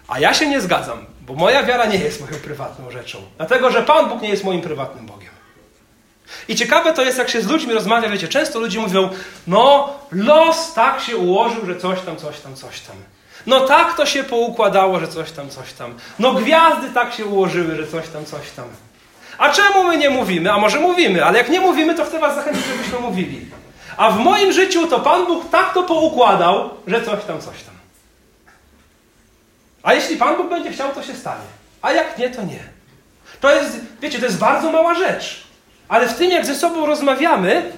A 0.09 0.21
ja 0.21 0.35
się 0.35 0.49
nie 0.49 0.61
zgadzam, 0.61 1.07
bo 1.21 1.35
moja 1.35 1.63
wiara 1.63 1.87
nie 1.87 1.99
jest 1.99 2.21
moją 2.21 2.35
prywatną 2.43 2.91
rzeczą. 2.91 3.19
Dlatego, 3.37 3.71
że 3.71 3.83
Pan 3.83 4.09
Bóg 4.09 4.23
nie 4.23 4.29
jest 4.29 4.45
moim 4.45 4.61
prywatnym 4.61 5.07
Bogiem. 5.07 5.31
I 6.49 6.57
ciekawe 6.57 6.93
to 6.93 7.03
jest, 7.03 7.19
jak 7.19 7.29
się 7.29 7.43
z 7.43 7.47
ludźmi 7.47 7.75
rozmawia, 7.75 8.09
wiecie, 8.09 8.29
często 8.29 8.61
ludzie 8.61 8.81
mówią, 8.81 9.11
no 9.47 9.95
los 10.13 10.75
tak 10.75 11.01
się 11.01 11.17
ułożył, 11.17 11.67
że 11.67 11.77
coś 11.77 12.01
tam, 12.01 12.17
coś 12.17 12.41
tam, 12.41 12.55
coś 12.55 12.81
tam. 12.81 12.97
No 13.47 13.61
tak 13.61 13.97
to 13.97 14.07
się 14.07 14.25
poukładało, 14.25 15.01
że 15.01 15.09
coś 15.09 15.31
tam, 15.31 15.51
coś 15.51 15.73
tam. 15.73 15.95
No 16.19 16.33
gwiazdy 16.33 16.91
tak 16.91 17.15
się 17.15 17.25
ułożyły, 17.25 17.77
że 17.77 17.87
coś 17.87 18.09
tam, 18.09 18.25
coś 18.25 18.51
tam. 18.51 18.65
A 19.39 19.49
czemu 19.53 19.85
my 19.85 19.97
nie 19.97 20.11
mówimy? 20.11 20.53
A 20.53 20.59
może 20.59 20.81
mówimy, 20.81 21.25
ale 21.25 21.39
jak 21.39 21.49
nie 21.49 21.61
mówimy, 21.61 21.95
to 21.95 22.05
chcę 22.05 22.19
was 22.19 22.35
zachęcić, 22.35 22.65
żebyśmy 22.67 22.99
mówili. 22.99 23.47
A 23.97 24.11
w 24.11 24.19
moim 24.19 24.53
życiu 24.53 24.87
to 24.87 25.01
Pan 25.01 25.27
Bóg 25.27 25.51
tak 25.51 25.75
to 25.75 25.83
poukładał, 25.83 26.71
że 26.87 27.03
coś 27.03 27.25
tam, 27.25 27.41
coś 27.41 27.63
tam. 27.63 27.75
A 29.83 29.95
jeśli 29.95 30.17
Pan 30.17 30.37
Bóg 30.37 30.49
będzie 30.49 30.73
chciał, 30.73 30.95
to 30.95 31.03
się 31.03 31.15
stanie. 31.15 31.45
A 31.83 31.93
jak 31.93 32.19
nie, 32.19 32.31
to 32.31 32.43
nie. 32.43 32.61
To 33.41 33.55
jest, 33.55 33.81
wiecie, 34.01 34.19
to 34.19 34.25
jest 34.25 34.39
bardzo 34.39 34.73
mała 34.73 34.95
rzecz. 34.95 35.45
Ale 35.89 36.09
w 36.09 36.15
tym, 36.15 36.31
jak 36.31 36.47
ze 36.47 36.55
sobą 36.55 36.87
rozmawiamy, 36.87 37.73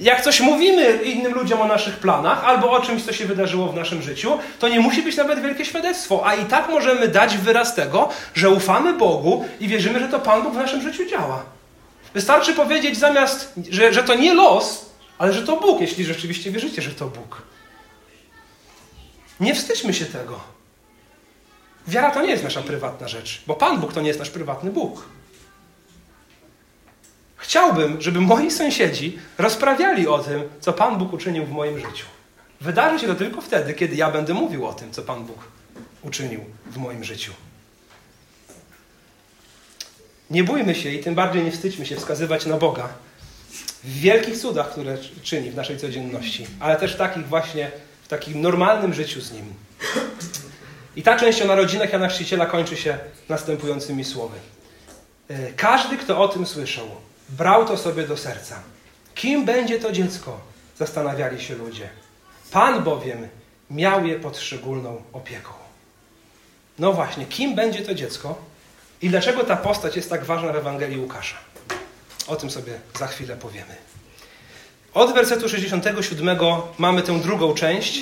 jak 0.00 0.22
coś 0.22 0.40
mówimy 0.40 0.92
innym 1.04 1.34
ludziom 1.34 1.60
o 1.60 1.66
naszych 1.66 1.96
planach 1.96 2.44
albo 2.44 2.70
o 2.70 2.80
czymś, 2.80 3.04
co 3.04 3.12
się 3.12 3.26
wydarzyło 3.26 3.66
w 3.66 3.74
naszym 3.74 4.02
życiu, 4.02 4.38
to 4.58 4.68
nie 4.68 4.80
musi 4.80 5.02
być 5.02 5.16
nawet 5.16 5.42
wielkie 5.42 5.64
świadectwo, 5.64 6.26
a 6.26 6.34
i 6.34 6.44
tak 6.44 6.68
możemy 6.68 7.08
dać 7.08 7.36
wyraz 7.36 7.74
tego, 7.74 8.08
że 8.34 8.50
ufamy 8.50 8.92
Bogu 8.92 9.44
i 9.60 9.68
wierzymy, 9.68 10.00
że 10.00 10.08
to 10.08 10.20
Pan 10.20 10.42
Bóg 10.42 10.52
w 10.52 10.56
naszym 10.56 10.82
życiu 10.82 11.06
działa. 11.10 11.42
Wystarczy 12.14 12.54
powiedzieć 12.54 12.98
zamiast, 12.98 13.52
że, 13.70 13.92
że 13.92 14.02
to 14.02 14.14
nie 14.14 14.34
los, 14.34 14.86
ale 15.18 15.32
że 15.32 15.42
to 15.42 15.56
Bóg, 15.56 15.80
jeśli 15.80 16.04
rzeczywiście 16.04 16.50
wierzycie, 16.50 16.82
że 16.82 16.90
to 16.90 17.06
Bóg. 17.06 17.42
Nie 19.40 19.54
wstydźmy 19.54 19.94
się 19.94 20.04
tego. 20.06 20.40
Wiara 21.88 22.10
to 22.10 22.22
nie 22.22 22.30
jest 22.30 22.44
nasza 22.44 22.62
prywatna 22.62 23.08
rzecz, 23.08 23.42
bo 23.46 23.54
Pan 23.54 23.80
Bóg 23.80 23.92
to 23.92 24.00
nie 24.00 24.08
jest 24.08 24.20
nasz 24.20 24.30
prywatny 24.30 24.70
Bóg. 24.70 25.04
Chciałbym, 27.50 28.00
żeby 28.00 28.20
moi 28.20 28.50
sąsiedzi 28.50 29.18
rozprawiali 29.38 30.08
o 30.08 30.18
tym, 30.18 30.42
co 30.60 30.72
Pan 30.72 30.98
Bóg 30.98 31.12
uczynił 31.12 31.46
w 31.46 31.50
moim 31.50 31.78
życiu. 31.78 32.06
Wydarzy 32.60 32.98
się 32.98 33.06
to 33.06 33.14
tylko 33.14 33.40
wtedy, 33.40 33.74
kiedy 33.74 33.96
ja 33.96 34.10
będę 34.10 34.34
mówił 34.34 34.66
o 34.66 34.72
tym, 34.72 34.92
co 34.92 35.02
Pan 35.02 35.24
Bóg 35.24 35.38
uczynił 36.02 36.44
w 36.66 36.76
moim 36.76 37.04
życiu. 37.04 37.32
Nie 40.30 40.44
bójmy 40.44 40.74
się 40.74 40.90
i 40.90 40.98
tym 40.98 41.14
bardziej 41.14 41.44
nie 41.44 41.52
wstydźmy 41.52 41.86
się 41.86 41.96
wskazywać 41.96 42.46
na 42.46 42.56
Boga 42.56 42.88
w 43.84 44.00
wielkich 44.00 44.38
cudach, 44.38 44.70
które 44.70 44.98
czyni 45.22 45.50
w 45.50 45.56
naszej 45.56 45.78
codzienności, 45.78 46.46
ale 46.60 46.76
też 46.76 46.94
w 46.94 46.98
takich 46.98 47.28
właśnie, 47.28 47.70
w 48.02 48.08
takim 48.08 48.40
normalnym 48.40 48.94
życiu 48.94 49.20
z 49.20 49.32
Nim. 49.32 49.54
I 50.96 51.02
ta 51.02 51.16
część 51.16 51.42
o 51.42 51.46
narodzinach 51.46 51.92
Jana 51.92 52.08
Chrzciciela 52.08 52.46
kończy 52.46 52.76
się 52.76 52.98
następującymi 53.28 54.04
słowy. 54.04 54.36
E, 55.28 55.52
każdy, 55.52 55.96
kto 55.96 56.22
o 56.22 56.28
tym 56.28 56.46
słyszał, 56.46 56.86
brał 57.30 57.64
to 57.64 57.76
sobie 57.76 58.06
do 58.06 58.16
serca. 58.16 58.62
Kim 59.14 59.44
będzie 59.44 59.78
to 59.78 59.92
dziecko? 59.92 60.40
Zastanawiali 60.78 61.42
się 61.42 61.54
ludzie. 61.54 61.88
Pan 62.50 62.84
bowiem 62.84 63.28
miał 63.70 64.06
je 64.06 64.20
pod 64.20 64.38
szczególną 64.38 65.02
opieką. 65.12 65.52
No 66.78 66.92
właśnie, 66.92 67.26
kim 67.26 67.54
będzie 67.54 67.82
to 67.82 67.94
dziecko 67.94 68.38
i 69.02 69.08
dlaczego 69.10 69.44
ta 69.44 69.56
postać 69.56 69.96
jest 69.96 70.10
tak 70.10 70.24
ważna 70.24 70.52
w 70.52 70.56
Ewangelii 70.56 70.98
Łukasza? 70.98 71.36
O 72.26 72.36
tym 72.36 72.50
sobie 72.50 72.72
za 72.98 73.06
chwilę 73.06 73.36
powiemy. 73.36 73.76
Od 74.94 75.14
wersetu 75.14 75.48
67 75.48 76.38
mamy 76.78 77.02
tę 77.02 77.20
drugą 77.20 77.54
część, 77.54 78.00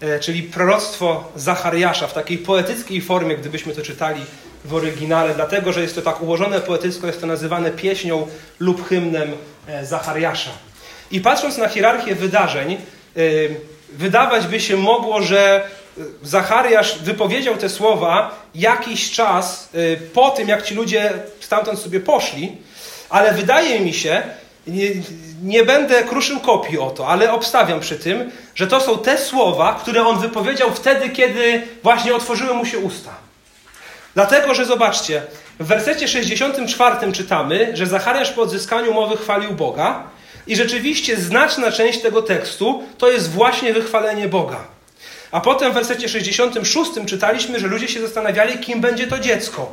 e, 0.00 0.20
czyli 0.20 0.42
proroctwo 0.42 1.32
Zachariasza 1.36 2.06
w 2.06 2.14
takiej 2.14 2.38
poetyckiej 2.38 3.00
formie, 3.00 3.36
gdybyśmy 3.36 3.74
to 3.74 3.82
czytali 3.82 4.20
w 4.64 4.74
oryginale, 4.74 5.34
dlatego 5.34 5.72
że 5.72 5.82
jest 5.82 5.94
to 5.94 6.02
tak 6.02 6.22
ułożone 6.22 6.60
poetycko, 6.60 7.06
jest 7.06 7.20
to 7.20 7.26
nazywane 7.26 7.70
pieśnią 7.70 8.26
lub 8.60 8.88
hymnem 8.88 9.32
e, 9.68 9.86
Zachariasza. 9.86 10.50
I 11.10 11.20
patrząc 11.20 11.58
na 11.58 11.68
hierarchię 11.68 12.14
wydarzeń, 12.14 12.72
e, 12.72 12.78
wydawać 13.92 14.46
by 14.46 14.60
się 14.60 14.76
mogło, 14.76 15.22
że 15.22 15.64
e, 15.64 16.00
Zachariasz 16.22 16.98
wypowiedział 16.98 17.56
te 17.56 17.68
słowa 17.68 18.44
jakiś 18.54 19.10
czas 19.10 19.68
po 20.12 20.30
tym, 20.30 20.48
jak 20.48 20.62
ci 20.62 20.74
ludzie 20.74 21.12
stamtąd 21.40 21.78
sobie 21.78 22.00
poszli, 22.00 22.56
ale 23.10 23.34
wydaje 23.34 23.80
mi 23.80 23.92
się, 23.94 24.22
nie, 24.66 24.90
nie, 25.42 25.64
będę 25.64 26.04
kruszył 26.04 26.40
kopii 26.40 26.78
o 26.78 26.90
to, 26.90 27.08
ale 27.08 27.32
obstawiam 27.32 27.80
przy 27.80 27.98
tym, 27.98 28.30
że 28.54 28.66
to 28.66 28.80
są 28.80 28.98
te 28.98 29.18
słowa, 29.18 29.78
które 29.80 30.06
on 30.06 30.18
wypowiedział 30.18 30.70
wtedy, 30.74 31.10
kiedy 31.10 31.62
właśnie 31.82 32.14
otworzyły 32.14 32.54
mu 32.54 32.66
się 32.66 32.78
usta. 32.78 33.27
Dlatego, 34.18 34.54
że 34.54 34.64
zobaczcie, 34.64 35.22
w 35.60 35.66
wersecie 35.66 36.08
64 36.08 37.12
czytamy, 37.12 37.70
że 37.74 37.86
Zachariasz 37.86 38.32
po 38.32 38.42
odzyskaniu 38.42 38.94
mowy 38.94 39.16
chwalił 39.16 39.50
Boga 39.50 40.02
i 40.46 40.56
rzeczywiście 40.56 41.16
znaczna 41.16 41.72
część 41.72 42.00
tego 42.00 42.22
tekstu 42.22 42.82
to 42.98 43.10
jest 43.10 43.30
właśnie 43.30 43.72
wychwalenie 43.72 44.28
Boga. 44.28 44.64
A 45.30 45.40
potem 45.40 45.72
w 45.72 45.74
wersecie 45.74 46.08
66 46.08 46.90
czytaliśmy, 47.06 47.60
że 47.60 47.66
ludzie 47.66 47.88
się 47.88 48.00
zastanawiali, 48.00 48.58
kim 48.58 48.80
będzie 48.80 49.06
to 49.06 49.18
dziecko. 49.18 49.72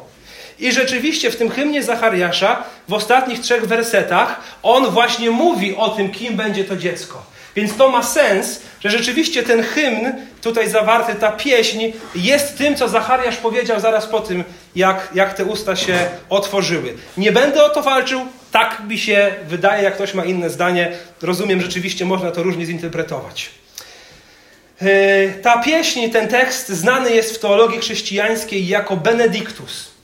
I 0.59 0.71
rzeczywiście 0.71 1.31
w 1.31 1.35
tym 1.35 1.49
hymnie 1.49 1.83
Zachariasza, 1.83 2.63
w 2.87 2.93
ostatnich 2.93 3.39
trzech 3.39 3.67
wersetach, 3.67 4.39
on 4.63 4.89
właśnie 4.89 5.31
mówi 5.31 5.75
o 5.75 5.89
tym, 5.89 6.11
kim 6.11 6.35
będzie 6.35 6.63
to 6.63 6.75
dziecko. 6.75 7.34
Więc 7.55 7.77
to 7.77 7.89
ma 7.89 8.03
sens, 8.03 8.61
że 8.79 8.89
rzeczywiście 8.89 9.43
ten 9.43 9.63
hymn, 9.63 10.13
tutaj 10.41 10.69
zawarty, 10.69 11.15
ta 11.15 11.31
pieśń, 11.31 11.91
jest 12.15 12.57
tym, 12.57 12.75
co 12.75 12.89
Zachariasz 12.89 13.37
powiedział 13.37 13.79
zaraz 13.79 14.07
po 14.07 14.19
tym, 14.19 14.43
jak, 14.75 15.09
jak 15.15 15.33
te 15.33 15.45
usta 15.45 15.75
się 15.75 16.09
otworzyły. 16.29 16.93
Nie 17.17 17.31
będę 17.31 17.63
o 17.63 17.69
to 17.69 17.81
walczył, 17.81 18.21
tak 18.51 18.81
mi 18.87 18.97
się 18.97 19.33
wydaje, 19.47 19.83
jak 19.83 19.93
ktoś 19.93 20.13
ma 20.13 20.25
inne 20.25 20.49
zdanie. 20.49 20.91
Rozumiem, 21.21 21.61
rzeczywiście 21.61 22.05
można 22.05 22.31
to 22.31 22.43
różnie 22.43 22.65
zinterpretować. 22.65 23.49
E, 24.81 25.29
ta 25.29 25.63
pieśń, 25.63 26.09
ten 26.09 26.27
tekst 26.27 26.69
znany 26.69 27.11
jest 27.11 27.35
w 27.35 27.39
teologii 27.39 27.79
chrześcijańskiej 27.79 28.67
jako 28.67 28.97
Benedictus. 28.97 29.94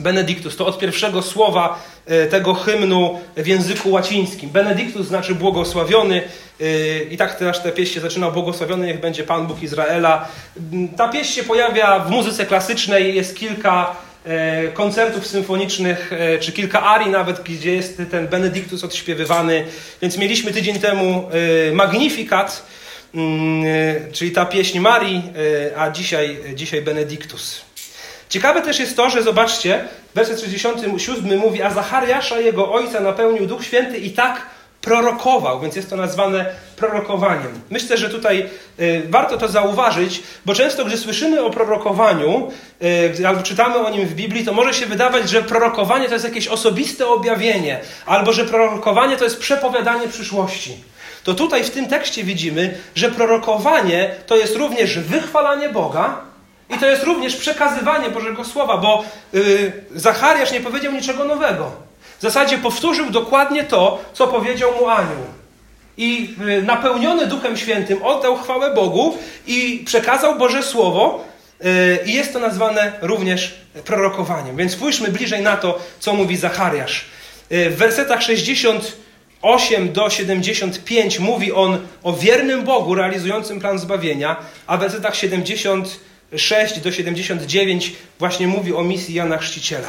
Benedictus 0.00 0.56
to 0.56 0.66
od 0.66 0.78
pierwszego 0.78 1.22
słowa 1.22 1.84
e, 2.06 2.26
tego 2.26 2.54
hymnu 2.54 3.20
w 3.36 3.46
języku 3.46 3.90
łacińskim. 3.90 4.50
Benedictus 4.50 5.06
znaczy 5.06 5.34
błogosławiony. 5.34 6.22
E, 6.60 7.02
I 7.02 7.16
tak 7.16 7.38
też 7.38 7.58
ta 7.58 7.70
pieśń 7.70 7.94
się 7.94 8.00
zaczyna 8.00 8.30
błogosławiony 8.30 8.86
niech 8.86 9.00
będzie 9.00 9.24
Pan 9.24 9.46
Bóg 9.46 9.62
Izraela. 9.62 10.28
Ta 10.96 11.08
pieśń 11.08 11.32
się 11.32 11.42
pojawia 11.42 11.98
w 11.98 12.10
muzyce 12.10 12.46
klasycznej. 12.46 13.14
Jest 13.14 13.36
kilka 13.36 13.96
e, 14.24 14.68
koncertów 14.68 15.26
symfonicznych, 15.26 16.10
czy 16.40 16.52
kilka 16.52 16.82
arii 16.82 17.10
nawet, 17.10 17.42
gdzie 17.42 17.74
jest 17.74 18.02
ten 18.10 18.28
Benedictus 18.28 18.84
odśpiewywany. 18.84 19.64
Więc 20.02 20.18
mieliśmy 20.18 20.52
tydzień 20.52 20.78
temu 20.78 21.28
Magnificat, 21.72 22.66
mm, 23.14 23.64
czyli 24.12 24.30
ta 24.30 24.46
pieśń 24.46 24.78
Marii, 24.78 25.22
a 25.76 25.90
dzisiaj, 25.90 26.38
dzisiaj 26.54 26.82
Benedictus. 26.82 27.71
Ciekawe 28.32 28.62
też 28.62 28.80
jest 28.80 28.96
to, 28.96 29.10
że 29.10 29.22
zobaczcie, 29.22 29.84
werset 30.14 30.40
67 30.40 31.38
mówi, 31.38 31.62
a 31.62 31.70
Zachariasza 31.70 32.40
jego 32.40 32.72
ojca 32.72 33.00
napełnił 33.00 33.46
Duch 33.46 33.64
Święty 33.64 33.98
i 33.98 34.10
tak 34.10 34.42
prorokował, 34.80 35.60
więc 35.60 35.76
jest 35.76 35.90
to 35.90 35.96
nazwane 35.96 36.46
prorokowaniem. 36.76 37.60
Myślę, 37.70 37.96
że 37.96 38.10
tutaj 38.10 38.48
y, 38.80 39.02
warto 39.08 39.36
to 39.36 39.48
zauważyć, 39.48 40.22
bo 40.46 40.54
często, 40.54 40.84
gdy 40.84 40.96
słyszymy 40.96 41.42
o 41.42 41.50
prorokowaniu 41.50 42.50
y, 43.20 43.28
albo 43.28 43.42
czytamy 43.42 43.78
o 43.78 43.90
nim 43.90 44.06
w 44.06 44.14
Biblii, 44.14 44.44
to 44.44 44.52
może 44.52 44.74
się 44.74 44.86
wydawać, 44.86 45.30
że 45.30 45.42
prorokowanie 45.42 46.06
to 46.06 46.12
jest 46.12 46.24
jakieś 46.24 46.48
osobiste 46.48 47.06
objawienie, 47.06 47.80
albo 48.06 48.32
że 48.32 48.44
prorokowanie 48.44 49.16
to 49.16 49.24
jest 49.24 49.40
przepowiadanie 49.40 50.08
przyszłości. 50.08 50.76
To 51.24 51.34
tutaj 51.34 51.64
w 51.64 51.70
tym 51.70 51.86
tekście 51.86 52.24
widzimy, 52.24 52.78
że 52.94 53.10
prorokowanie 53.10 54.10
to 54.26 54.36
jest 54.36 54.56
również 54.56 54.98
wychwalanie 54.98 55.68
Boga, 55.68 56.31
i 56.76 56.78
to 56.78 56.86
jest 56.86 57.04
również 57.04 57.36
przekazywanie 57.36 58.10
Bożego 58.10 58.44
Słowa, 58.44 58.76
bo 58.76 59.04
yy, 59.32 59.72
Zachariasz 59.94 60.52
nie 60.52 60.60
powiedział 60.60 60.92
niczego 60.92 61.24
nowego. 61.24 61.72
W 62.18 62.22
zasadzie 62.22 62.58
powtórzył 62.58 63.10
dokładnie 63.10 63.64
to, 63.64 64.04
co 64.12 64.28
powiedział 64.28 64.72
mu 64.80 64.88
anioł. 64.88 65.24
I 65.96 66.34
yy, 66.46 66.62
napełniony 66.62 67.26
Duchem 67.26 67.56
Świętym 67.56 68.02
oddał 68.02 68.36
chwałę 68.36 68.74
Bogu 68.74 69.18
i 69.46 69.82
przekazał 69.86 70.38
Boże 70.38 70.62
Słowo. 70.62 71.24
Yy, 71.60 71.98
I 72.06 72.12
jest 72.12 72.32
to 72.32 72.38
nazwane 72.38 72.92
również 73.02 73.54
prorokowaniem. 73.84 74.56
Więc 74.56 74.72
spójrzmy 74.72 75.08
bliżej 75.08 75.42
na 75.42 75.56
to, 75.56 75.78
co 76.00 76.14
mówi 76.14 76.36
Zachariasz. 76.36 77.04
Y, 77.52 77.70
w 77.70 77.76
wersetach 77.76 78.22
68 78.22 79.92
do 79.92 80.10
75 80.10 81.18
mówi 81.18 81.52
on 81.52 81.78
o 82.02 82.12
wiernym 82.12 82.64
Bogu 82.64 82.94
realizującym 82.94 83.60
plan 83.60 83.78
zbawienia, 83.78 84.36
a 84.66 84.76
w 84.76 84.80
wersetach 84.80 85.14
76 86.36 86.80
do 86.80 86.92
79 86.92 87.92
właśnie 88.18 88.46
mówi 88.46 88.74
o 88.74 88.82
misji 88.82 89.14
Jana 89.14 89.38
Chrzciciela. 89.38 89.88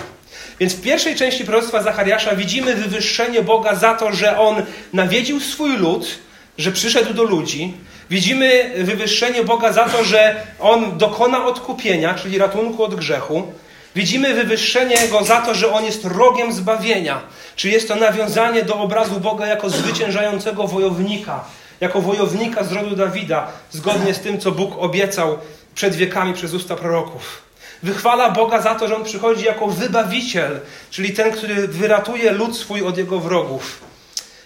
Więc 0.59 0.73
w 0.73 0.81
pierwszej 0.81 1.15
części 1.15 1.45
proroctwa 1.45 1.83
Zachariasza 1.83 2.35
widzimy 2.35 2.75
wywyższenie 2.75 3.41
Boga 3.41 3.75
za 3.75 3.93
to, 3.93 4.13
że 4.13 4.39
On 4.39 4.63
nawiedził 4.93 5.39
swój 5.39 5.77
lud, 5.77 6.19
że 6.57 6.71
przyszedł 6.71 7.13
do 7.13 7.23
ludzi. 7.23 7.73
Widzimy 8.09 8.71
wywyższenie 8.77 9.43
Boga 9.43 9.73
za 9.73 9.85
to, 9.85 10.03
że 10.03 10.43
On 10.59 10.97
dokona 10.97 11.45
odkupienia, 11.45 12.13
czyli 12.13 12.37
ratunku 12.37 12.83
od 12.83 12.95
grzechu. 12.95 13.53
Widzimy 13.95 14.33
wywyższenie 14.33 14.95
Go 15.11 15.23
za 15.23 15.41
to, 15.41 15.55
że 15.55 15.73
On 15.73 15.85
jest 15.85 16.05
rogiem 16.05 16.53
zbawienia, 16.53 17.21
czyli 17.55 17.73
jest 17.73 17.87
to 17.87 17.95
nawiązanie 17.95 18.63
do 18.63 18.75
obrazu 18.75 19.19
Boga 19.19 19.47
jako 19.47 19.69
zwyciężającego 19.69 20.67
wojownika, 20.67 21.43
jako 21.81 22.01
wojownika 22.01 22.63
z 22.63 22.71
rodu 22.71 22.95
Dawida, 22.95 23.47
zgodnie 23.71 24.13
z 24.13 24.19
tym, 24.19 24.39
co 24.39 24.51
Bóg 24.51 24.75
obiecał 24.77 25.37
przed 25.75 25.95
wiekami 25.95 26.33
przez 26.33 26.53
usta 26.53 26.75
proroków. 26.75 27.41
Wychwala 27.83 28.31
Boga 28.31 28.61
za 28.61 28.75
to, 28.75 28.87
że 28.87 28.95
On 28.95 29.03
przychodzi 29.03 29.45
jako 29.45 29.67
wybawiciel, 29.67 30.59
czyli 30.89 31.13
ten, 31.13 31.31
który 31.31 31.67
wyratuje 31.67 32.31
lud 32.31 32.57
swój 32.57 32.81
od 32.81 32.97
jego 32.97 33.19
wrogów. 33.19 33.81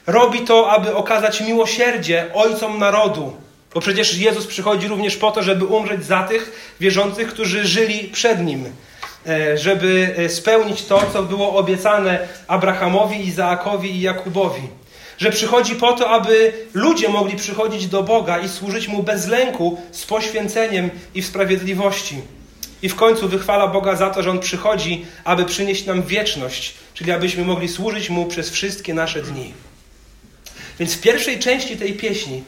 Robi 0.08 0.42
to, 0.42 0.72
aby 0.72 0.96
okazać 0.96 1.42
miłosierdzie 1.42 2.26
ojcom 2.34 2.80
narodu, 2.80 3.34
bo 3.74 3.82
przecież 3.82 4.18
Jezus 4.18 4.48
przychodzi 4.48 4.88
również 4.88 5.18
po 5.18 5.32
to, 5.32 5.44
żeby 5.44 5.66
umrzeć 5.66 6.06
za 6.06 6.24
tych 6.24 6.74
wierzących, 6.80 7.28
którzy 7.28 7.66
żyli 7.66 8.04
przed 8.04 8.40
Nim, 8.40 8.74
e, 9.28 9.58
żeby 9.58 10.16
e, 10.18 10.30
spełnić 10.30 10.86
to, 10.86 11.02
co 11.14 11.24
było 11.24 11.56
obiecane 11.56 12.28
Abrahamowi, 12.48 13.28
Izaakowi 13.28 13.92
i 13.92 14.02
Jakubowi. 14.02 14.62
Że 15.18 15.32
przychodzi 15.32 15.76
po 15.76 15.94
to, 15.94 16.10
aby 16.10 16.54
ludzie 16.74 17.10
mogli 17.10 17.36
przychodzić 17.36 17.88
do 17.88 18.04
Boga 18.04 18.40
i 18.40 18.50
służyć 18.50 18.88
Mu 18.88 19.04
bez 19.04 19.28
lęku, 19.28 19.82
z 19.92 20.06
poświęceniem 20.06 20.90
i 21.14 21.22
w 21.22 21.26
sprawiedliwości. 21.26 22.22
I 22.82 22.90
w 22.90 22.96
końcu 22.96 23.30
wychwala 23.30 23.68
Boga 23.68 23.96
za 23.96 24.10
to, 24.10 24.24
że 24.24 24.32
On 24.32 24.40
przychodzi, 24.40 25.06
aby 25.24 25.46
przynieść 25.46 25.86
nam 25.86 26.04
wieczność, 26.04 26.74
czyli 26.94 27.12
abyśmy 27.12 27.44
mogli 27.44 27.70
służyć 27.70 28.10
Mu 28.10 28.26
przez 28.26 28.50
wszystkie 28.50 28.94
nasze 28.94 29.22
dni. 29.22 29.54
Więc 30.80 30.96
w 30.96 31.02
pierwszej 31.02 31.40
części 31.40 31.78
tej 31.78 31.94
pieśni, 31.94 32.44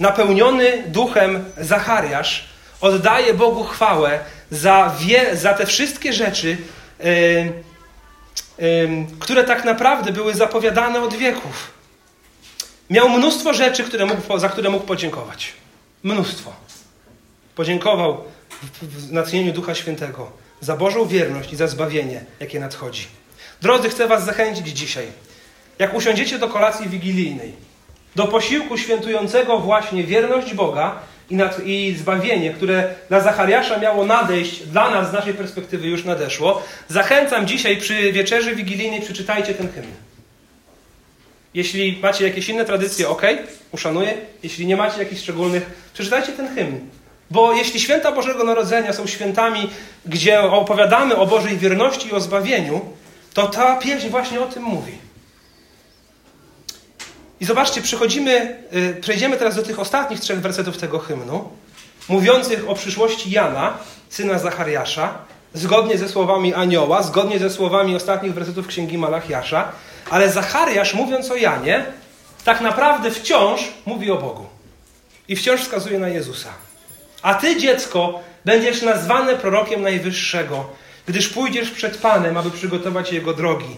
napełniony 0.00 0.82
duchem 0.86 1.44
Zachariasz, 1.58 2.44
oddaje 2.80 3.34
Bogu 3.34 3.64
chwałę 3.64 4.20
za, 4.50 4.96
wie, 5.00 5.36
za 5.36 5.54
te 5.54 5.66
wszystkie 5.66 6.12
rzeczy, 6.12 6.56
yy, 7.00 7.52
yy, 8.58 9.06
które 9.20 9.44
tak 9.44 9.64
naprawdę 9.64 10.12
były 10.12 10.34
zapowiadane 10.34 11.02
od 11.02 11.14
wieków. 11.14 11.77
Miał 12.90 13.08
mnóstwo 13.08 13.54
rzeczy, 13.54 13.84
które 13.84 14.06
mógł, 14.06 14.38
za 14.38 14.48
które 14.48 14.70
mógł 14.70 14.86
podziękować. 14.86 15.52
Mnóstwo. 16.02 16.52
Podziękował 17.54 18.24
w 18.82 19.12
natchnieniu 19.12 19.52
Ducha 19.52 19.74
Świętego 19.74 20.30
za 20.60 20.76
Bożą 20.76 21.06
wierność 21.06 21.52
i 21.52 21.56
za 21.56 21.66
zbawienie, 21.66 22.24
jakie 22.40 22.60
nadchodzi. 22.60 23.06
Drodzy, 23.62 23.88
chcę 23.88 24.08
Was 24.08 24.24
zachęcić 24.24 24.68
dzisiaj. 24.68 25.06
Jak 25.78 25.94
usiądziecie 25.94 26.38
do 26.38 26.48
kolacji 26.48 26.88
wigilijnej, 26.88 27.52
do 28.16 28.26
posiłku 28.26 28.78
świętującego 28.78 29.58
właśnie 29.58 30.04
wierność 30.04 30.54
Boga 30.54 30.98
i, 31.30 31.36
nad, 31.36 31.66
i 31.66 31.96
zbawienie, 31.98 32.54
które 32.54 32.94
dla 33.08 33.20
Zachariasza 33.20 33.78
miało 33.78 34.06
nadejść, 34.06 34.66
dla 34.66 34.90
nas 34.90 35.10
z 35.10 35.12
naszej 35.12 35.34
perspektywy 35.34 35.88
już 35.88 36.04
nadeszło, 36.04 36.62
zachęcam 36.88 37.46
dzisiaj 37.46 37.76
przy 37.76 38.12
wieczerzy 38.12 38.54
wigilijnej 38.54 39.00
przeczytajcie 39.00 39.54
ten 39.54 39.72
hymn. 39.72 40.07
Jeśli 41.54 41.98
macie 42.02 42.28
jakieś 42.28 42.48
inne 42.48 42.64
tradycje, 42.64 43.08
ok, 43.08 43.22
uszanuję. 43.72 44.14
Jeśli 44.42 44.66
nie 44.66 44.76
macie 44.76 44.98
jakichś 44.98 45.22
szczególnych, 45.22 45.90
przeczytajcie 45.94 46.32
ten 46.32 46.54
hymn. 46.54 46.80
Bo 47.30 47.52
jeśli 47.52 47.80
święta 47.80 48.12
Bożego 48.12 48.44
Narodzenia 48.44 48.92
są 48.92 49.06
świętami, 49.06 49.70
gdzie 50.06 50.40
opowiadamy 50.40 51.16
o 51.16 51.26
Bożej 51.26 51.58
wierności 51.58 52.08
i 52.08 52.12
o 52.12 52.20
zbawieniu, 52.20 52.80
to 53.34 53.46
ta 53.46 53.76
pieśń 53.76 54.08
właśnie 54.08 54.40
o 54.40 54.46
tym 54.46 54.62
mówi. 54.62 54.92
I 57.40 57.44
zobaczcie, 57.44 57.82
przechodzimy, 57.82 58.58
y, 58.72 59.00
przejdziemy 59.00 59.36
teraz 59.36 59.56
do 59.56 59.62
tych 59.62 59.78
ostatnich 59.78 60.20
trzech 60.20 60.40
wersetów 60.40 60.78
tego 60.78 60.98
hymnu, 60.98 61.48
mówiących 62.08 62.68
o 62.68 62.74
przyszłości 62.74 63.30
Jana, 63.30 63.78
syna 64.08 64.38
Zachariasza, 64.38 65.18
zgodnie 65.54 65.98
ze 65.98 66.08
słowami 66.08 66.54
anioła, 66.54 67.02
zgodnie 67.02 67.38
ze 67.38 67.50
słowami 67.50 67.96
ostatnich 67.96 68.34
wersetów 68.34 68.66
Księgi 68.66 68.98
Malachiasza, 68.98 69.72
ale 70.10 70.32
Zachariasz, 70.32 70.94
mówiąc 70.94 71.30
o 71.30 71.36
Janie, 71.36 71.84
tak 72.44 72.60
naprawdę 72.60 73.10
wciąż 73.10 73.60
mówi 73.86 74.10
o 74.10 74.16
Bogu. 74.16 74.46
I 75.28 75.36
wciąż 75.36 75.60
wskazuje 75.60 75.98
na 75.98 76.08
Jezusa. 76.08 76.48
A 77.22 77.34
ty, 77.34 77.56
dziecko, 77.56 78.20
będziesz 78.44 78.82
nazwane 78.82 79.36
prorokiem 79.36 79.82
Najwyższego, 79.82 80.64
gdyż 81.06 81.28
pójdziesz 81.28 81.70
przed 81.70 81.98
Panem, 81.98 82.36
aby 82.36 82.50
przygotować 82.50 83.12
Jego 83.12 83.34
drogi, 83.34 83.76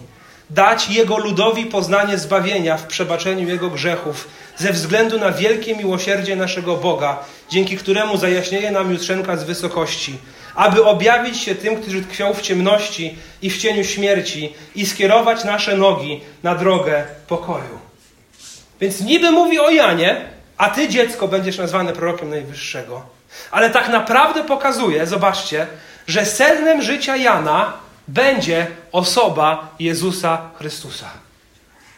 dać 0.53 0.89
Jego 0.89 1.17
ludowi 1.17 1.65
poznanie 1.65 2.17
zbawienia 2.17 2.77
w 2.77 2.87
przebaczeniu 2.87 3.47
Jego 3.47 3.69
grzechów, 3.69 4.27
ze 4.57 4.73
względu 4.73 5.19
na 5.19 5.31
wielkie 5.31 5.75
miłosierdzie 5.75 6.35
naszego 6.35 6.75
Boga, 6.75 7.19
dzięki 7.49 7.77
któremu 7.77 8.17
zajaśnieje 8.17 8.71
nam 8.71 8.91
jutrzenka 8.91 9.37
z 9.37 9.43
wysokości, 9.43 10.17
aby 10.55 10.83
objawić 10.83 11.37
się 11.37 11.55
tym, 11.55 11.81
którzy 11.81 12.01
tkwią 12.01 12.33
w 12.33 12.41
ciemności 12.41 13.15
i 13.41 13.49
w 13.49 13.57
cieniu 13.57 13.83
śmierci 13.83 14.53
i 14.75 14.85
skierować 14.85 15.43
nasze 15.43 15.77
nogi 15.77 16.21
na 16.43 16.55
drogę 16.55 17.03
pokoju. 17.27 17.79
Więc 18.81 19.01
niby 19.01 19.31
mówi 19.31 19.59
o 19.59 19.69
Janie, 19.69 20.21
a 20.57 20.69
ty, 20.69 20.89
dziecko, 20.89 21.27
będziesz 21.27 21.57
nazwane 21.57 21.93
prorokiem 21.93 22.29
Najwyższego. 22.29 23.01
Ale 23.51 23.69
tak 23.69 23.89
naprawdę 23.89 24.43
pokazuje, 24.43 25.07
zobaczcie, 25.07 25.67
że 26.07 26.25
sednem 26.25 26.81
życia 26.81 27.15
Jana 27.15 27.73
będzie 28.07 28.67
osoba 28.91 29.75
Jezusa 29.79 30.49
Chrystusa. 30.57 31.09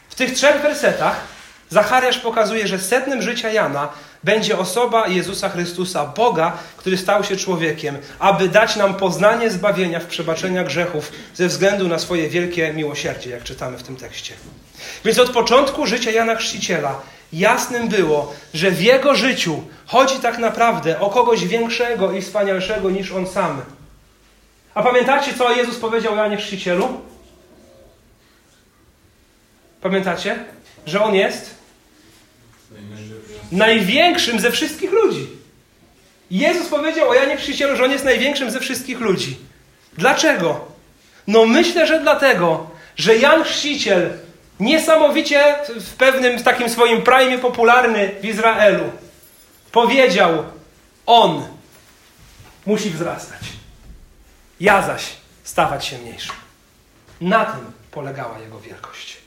W 0.09 0.15
tych 0.15 0.33
trzech 0.33 0.61
wersetach 0.61 1.33
Zachariasz 1.73 2.19
pokazuje, 2.19 2.67
że 2.67 2.79
sednem 2.79 3.21
życia 3.21 3.49
Jana 3.49 3.89
będzie 4.23 4.57
osoba 4.57 5.07
Jezusa 5.07 5.49
Chrystusa, 5.49 6.05
Boga, 6.05 6.57
który 6.77 6.97
stał 6.97 7.23
się 7.23 7.35
człowiekiem, 7.35 7.97
aby 8.19 8.49
dać 8.49 8.75
nam 8.75 8.93
poznanie 8.93 9.49
zbawienia 9.49 9.99
w 9.99 10.05
przebaczenia 10.05 10.63
grzechów 10.63 11.11
ze 11.35 11.47
względu 11.47 11.87
na 11.87 11.99
swoje 11.99 12.29
wielkie 12.29 12.73
miłosierdzie, 12.73 13.29
jak 13.29 13.43
czytamy 13.43 13.77
w 13.77 13.83
tym 13.83 13.95
tekście. 13.95 14.33
Więc 15.05 15.19
od 15.19 15.29
początku 15.29 15.85
życia 15.85 16.11
Jana 16.11 16.35
Chrzciciela 16.35 16.99
jasnym 17.33 17.87
było, 17.87 18.33
że 18.53 18.71
w 18.71 18.81
jego 18.81 19.15
życiu 19.15 19.63
chodzi 19.85 20.19
tak 20.19 20.37
naprawdę 20.37 20.99
o 20.99 21.09
kogoś 21.09 21.47
większego 21.47 22.11
i 22.11 22.21
wspanialszego 22.21 22.89
niż 22.89 23.11
on 23.11 23.27
sam. 23.27 23.61
A 24.73 24.83
pamiętacie, 24.83 25.33
co 25.33 25.55
Jezus 25.55 25.79
powiedział 25.79 26.15
Janie 26.15 26.37
Chrzcicielu? 26.37 27.01
Pamiętacie? 29.81 30.45
Że 30.85 31.03
on 31.03 31.15
jest 31.15 31.55
największym 33.51 34.39
ze 34.39 34.51
wszystkich 34.51 34.91
ludzi. 34.91 35.27
Jezus 36.31 36.67
powiedział 36.67 37.09
o 37.09 37.13
Janie 37.13 37.37
Chrzcicielu, 37.37 37.75
że 37.75 37.83
on 37.83 37.91
jest 37.91 38.05
największym 38.05 38.51
ze 38.51 38.59
wszystkich 38.59 38.99
ludzi. 38.99 39.37
Dlaczego? 39.97 40.65
No 41.27 41.45
myślę, 41.45 41.87
że 41.87 41.99
dlatego, 41.99 42.69
że 42.95 43.15
Jan 43.15 43.43
Chrzciciel 43.43 44.09
niesamowicie 44.59 45.55
w 45.69 45.93
pewnym 45.93 46.43
takim 46.43 46.69
swoim 46.69 47.01
prime 47.01 47.37
popularny 47.37 48.11
w 48.21 48.25
Izraelu 48.25 48.83
powiedział: 49.71 50.43
On 51.05 51.47
musi 52.65 52.89
wzrastać. 52.89 53.52
Ja 54.63 54.81
zaś 54.81 55.03
stawać 55.43 55.85
się 55.85 55.97
mniejszy. 55.97 56.31
Na 57.21 57.45
tym 57.45 57.71
polegała 57.91 58.39
jego 58.39 58.59
wielkość. 58.59 59.17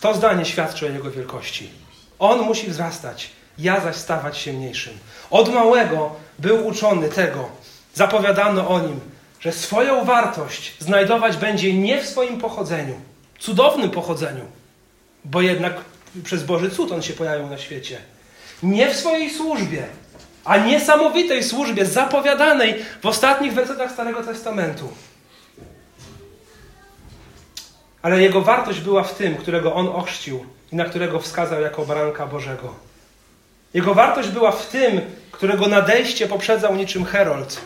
To 0.00 0.14
zdanie 0.14 0.44
świadczy 0.44 0.86
o 0.86 0.88
jego 0.88 1.10
wielkości. 1.10 1.70
On 2.18 2.40
musi 2.40 2.70
wzrastać, 2.70 3.30
ja 3.58 3.80
zaś 3.80 3.96
stawać 3.96 4.38
się 4.38 4.52
mniejszym. 4.52 4.98
Od 5.30 5.54
małego 5.54 6.16
był 6.38 6.66
uczony 6.66 7.08
tego, 7.08 7.48
zapowiadano 7.94 8.68
o 8.68 8.80
nim, 8.80 9.00
że 9.40 9.52
swoją 9.52 10.04
wartość 10.04 10.74
znajdować 10.78 11.36
będzie 11.36 11.74
nie 11.74 12.02
w 12.02 12.06
swoim 12.06 12.40
pochodzeniu, 12.40 13.00
cudownym 13.38 13.90
pochodzeniu, 13.90 14.44
bo 15.24 15.40
jednak 15.40 15.74
przez 16.24 16.44
Boży 16.44 16.70
cud 16.70 16.92
on 16.92 17.02
się 17.02 17.12
pojawił 17.12 17.46
na 17.46 17.58
świecie. 17.58 17.98
Nie 18.62 18.90
w 18.90 18.96
swojej 18.96 19.30
służbie, 19.30 19.86
a 20.48 20.56
niesamowitej 20.56 21.44
służbie 21.44 21.86
zapowiadanej 21.86 22.74
w 23.02 23.06
ostatnich 23.06 23.52
wersetach 23.52 23.92
Starego 23.92 24.22
Testamentu. 24.22 24.88
Ale 28.02 28.22
jego 28.22 28.40
wartość 28.40 28.80
była 28.80 29.02
w 29.02 29.14
tym, 29.14 29.36
którego 29.36 29.74
on 29.74 29.88
ochrzcił 29.88 30.46
i 30.72 30.76
na 30.76 30.84
którego 30.84 31.20
wskazał 31.20 31.60
jako 31.60 31.86
baranka 31.86 32.26
Bożego. 32.26 32.74
Jego 33.74 33.94
wartość 33.94 34.28
była 34.28 34.52
w 34.52 34.66
tym, 34.66 35.00
którego 35.30 35.66
nadejście 35.66 36.28
poprzedzał 36.28 36.76
niczym 36.76 37.04
herold. 37.04 37.60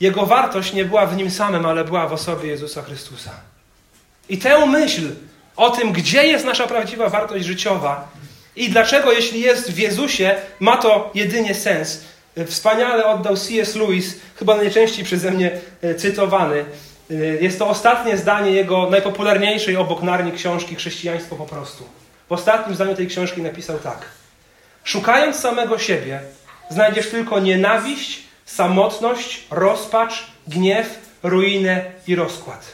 Jego 0.00 0.26
wartość 0.26 0.72
nie 0.72 0.84
była 0.84 1.06
w 1.06 1.16
nim 1.16 1.30
samym, 1.30 1.66
ale 1.66 1.84
była 1.84 2.08
w 2.08 2.12
osobie 2.12 2.48
Jezusa 2.48 2.82
Chrystusa. 2.82 3.30
I 4.28 4.38
tę 4.38 4.66
myśl 4.66 5.10
o 5.56 5.70
tym, 5.70 5.92
gdzie 5.92 6.26
jest 6.26 6.44
nasza 6.44 6.66
prawdziwa 6.66 7.08
wartość 7.08 7.44
życiowa 7.44 8.08
i 8.58 8.70
dlaczego, 8.70 9.12
jeśli 9.12 9.40
jest 9.40 9.70
w 9.70 9.78
Jezusie, 9.78 10.36
ma 10.60 10.76
to 10.76 11.10
jedynie 11.14 11.54
sens. 11.54 12.04
Wspaniale 12.46 13.06
oddał 13.06 13.36
C.S. 13.36 13.74
Lewis, 13.74 14.14
chyba 14.36 14.56
najczęściej 14.56 15.04
przeze 15.04 15.30
mnie 15.30 15.50
e, 15.82 15.94
cytowany. 15.94 16.64
E, 17.10 17.14
jest 17.14 17.58
to 17.58 17.68
ostatnie 17.68 18.16
zdanie 18.16 18.50
jego 18.50 18.90
najpopularniejszej 18.90 19.76
obok 19.76 20.02
Narni 20.02 20.32
książki 20.32 20.74
Chrześcijaństwo 20.74 21.36
po 21.36 21.46
prostu. 21.46 21.84
W 22.28 22.32
ostatnim 22.32 22.74
zdaniu 22.74 22.94
tej 22.94 23.06
książki 23.06 23.42
napisał 23.42 23.78
tak. 23.78 24.06
Szukając 24.84 25.36
samego 25.36 25.78
siebie, 25.78 26.20
znajdziesz 26.70 27.10
tylko 27.10 27.40
nienawiść, 27.40 28.22
samotność, 28.46 29.44
rozpacz, 29.50 30.26
gniew, 30.46 30.98
ruinę 31.22 31.84
i 32.06 32.14
rozkład. 32.14 32.64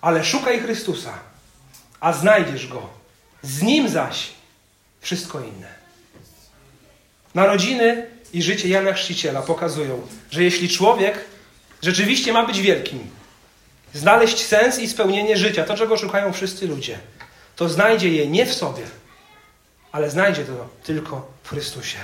Ale 0.00 0.24
szukaj 0.24 0.60
Chrystusa, 0.60 1.12
a 2.00 2.12
znajdziesz 2.12 2.66
Go. 2.66 2.88
Z 3.42 3.62
Nim 3.62 3.88
zaś 3.88 4.37
wszystko 5.00 5.40
inne. 5.40 5.68
Narodziny 7.34 8.06
i 8.32 8.42
życie 8.42 8.68
Jana 8.68 8.92
Chrzciciela 8.92 9.42
pokazują, 9.42 10.06
że 10.30 10.42
jeśli 10.42 10.68
człowiek 10.68 11.24
rzeczywiście 11.82 12.32
ma 12.32 12.46
być 12.46 12.60
wielkim, 12.60 13.10
znaleźć 13.94 14.46
sens 14.46 14.78
i 14.78 14.88
spełnienie 14.88 15.36
życia, 15.36 15.64
to 15.64 15.76
czego 15.76 15.96
szukają 15.96 16.32
wszyscy 16.32 16.66
ludzie, 16.66 16.98
to 17.56 17.68
znajdzie 17.68 18.08
je 18.08 18.26
nie 18.26 18.46
w 18.46 18.54
sobie, 18.54 18.82
ale 19.92 20.10
znajdzie 20.10 20.44
to 20.44 20.68
tylko 20.84 21.32
w 21.42 21.48
Chrystusie. 21.48 21.98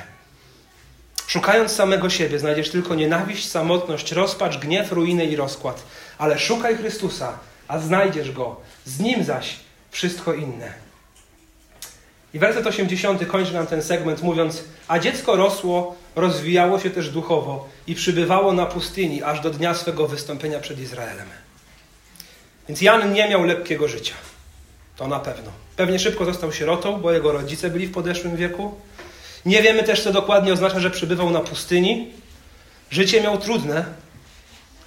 Szukając 1.26 1.72
samego 1.72 2.10
siebie, 2.10 2.38
znajdziesz 2.38 2.70
tylko 2.70 2.94
nienawiść, 2.94 3.50
samotność, 3.50 4.12
rozpacz, 4.12 4.58
gniew, 4.58 4.92
ruinę 4.92 5.24
i 5.24 5.36
rozkład. 5.36 5.82
Ale 6.18 6.38
szukaj 6.38 6.76
Chrystusa, 6.76 7.38
a 7.68 7.78
znajdziesz 7.78 8.32
go. 8.32 8.56
Z 8.84 9.00
nim 9.00 9.24
zaś 9.24 9.56
wszystko 9.90 10.34
inne. 10.34 10.83
I 12.34 12.38
werset 12.38 12.66
80 12.66 13.26
kończy 13.26 13.52
nam 13.52 13.66
ten 13.66 13.82
segment 13.82 14.22
mówiąc: 14.22 14.64
A 14.88 14.98
dziecko 14.98 15.36
rosło, 15.36 15.96
rozwijało 16.16 16.80
się 16.80 16.90
też 16.90 17.10
duchowo 17.10 17.68
i 17.86 17.94
przybywało 17.94 18.52
na 18.52 18.66
pustyni 18.66 19.22
aż 19.22 19.40
do 19.40 19.50
dnia 19.50 19.74
swego 19.74 20.08
wystąpienia 20.08 20.60
przed 20.60 20.80
Izraelem. 20.80 21.26
Więc 22.68 22.80
Jan 22.80 23.12
nie 23.12 23.28
miał 23.28 23.44
lekkiego 23.44 23.88
życia. 23.88 24.14
To 24.96 25.06
na 25.08 25.20
pewno. 25.20 25.50
Pewnie 25.76 25.98
szybko 25.98 26.24
został 26.24 26.52
sierotą, 26.52 27.00
bo 27.00 27.12
jego 27.12 27.32
rodzice 27.32 27.70
byli 27.70 27.86
w 27.86 27.92
podeszłym 27.92 28.36
wieku. 28.36 28.74
Nie 29.46 29.62
wiemy 29.62 29.82
też, 29.82 30.02
co 30.02 30.12
dokładnie 30.12 30.52
oznacza, 30.52 30.80
że 30.80 30.90
przybywał 30.90 31.30
na 31.30 31.40
pustyni. 31.40 32.12
Życie 32.90 33.20
miał 33.20 33.38
trudne, 33.38 33.84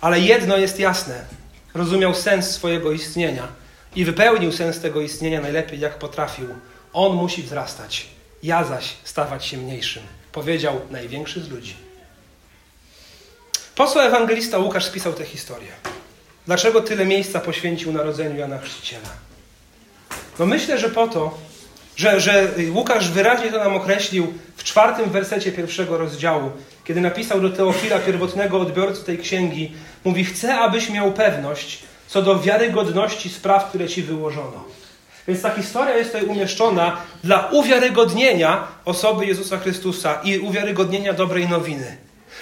ale 0.01 0.19
jedno 0.19 0.57
jest 0.57 0.79
jasne. 0.79 1.25
Rozumiał 1.73 2.15
sens 2.15 2.51
swojego 2.51 2.91
istnienia 2.91 3.47
i 3.95 4.05
wypełnił 4.05 4.51
sens 4.51 4.79
tego 4.79 5.01
istnienia 5.01 5.41
najlepiej, 5.41 5.79
jak 5.79 5.99
potrafił. 5.99 6.47
On 6.97 7.13
musi 7.13 7.43
wzrastać, 7.43 8.05
ja 8.43 8.63
zaś 8.63 8.93
stawać 9.03 9.45
się 9.45 9.57
mniejszym. 9.57 10.03
Powiedział 10.31 10.81
największy 10.91 11.43
z 11.43 11.49
ludzi. 11.49 11.75
Po 13.75 13.88
co 13.88 14.03
ewangelista 14.03 14.57
Łukasz 14.57 14.86
spisał 14.86 15.13
tę 15.13 15.25
historię? 15.25 15.71
Dlaczego 16.45 16.81
tyle 16.81 17.05
miejsca 17.05 17.39
poświęcił 17.39 17.91
narodzeniu 17.91 18.38
Jana 18.38 18.57
Chrzciciela? 18.57 19.10
No 20.39 20.45
myślę, 20.45 20.77
że 20.77 20.89
po 20.89 21.07
to, 21.07 21.38
że, 21.95 22.21
że 22.21 22.53
Łukasz 22.69 23.12
wyraźnie 23.12 23.51
to 23.51 23.60
nam 23.60 23.75
określił 23.75 24.33
w 24.55 24.63
czwartym 24.63 25.10
wersecie 25.10 25.51
pierwszego 25.51 25.97
rozdziału, 25.97 26.51
kiedy 26.83 27.01
napisał 27.01 27.41
do 27.41 27.49
Teofila, 27.49 27.99
pierwotnego 27.99 28.62
odbiorcy 28.62 29.03
tej 29.03 29.17
księgi, 29.17 29.71
mówi: 30.03 30.25
Chcę, 30.25 30.55
abyś 30.55 30.89
miał 30.89 31.12
pewność 31.12 31.79
co 32.07 32.21
do 32.21 32.39
wiarygodności 32.39 33.29
spraw, 33.29 33.69
które 33.69 33.88
ci 33.88 34.03
wyłożono. 34.03 34.77
Więc 35.27 35.41
ta 35.41 35.49
historia 35.49 35.97
jest 35.97 36.11
tutaj 36.11 36.27
umieszczona 36.27 36.97
dla 37.23 37.47
uwiarygodnienia 37.51 38.67
osoby 38.85 39.25
Jezusa 39.25 39.57
Chrystusa 39.57 40.19
i 40.23 40.39
uwiarygodnienia 40.39 41.13
dobrej 41.13 41.47
nowiny. 41.47 41.97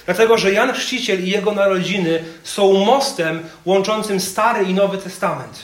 Dlatego, 0.06 0.38
że 0.38 0.52
Jan 0.52 0.74
Chrzciciel 0.74 1.24
i 1.24 1.30
jego 1.30 1.52
narodziny 1.52 2.24
są 2.44 2.74
mostem 2.74 3.44
łączącym 3.66 4.20
Stary 4.20 4.64
i 4.64 4.74
Nowy 4.74 4.98
Testament. 4.98 5.60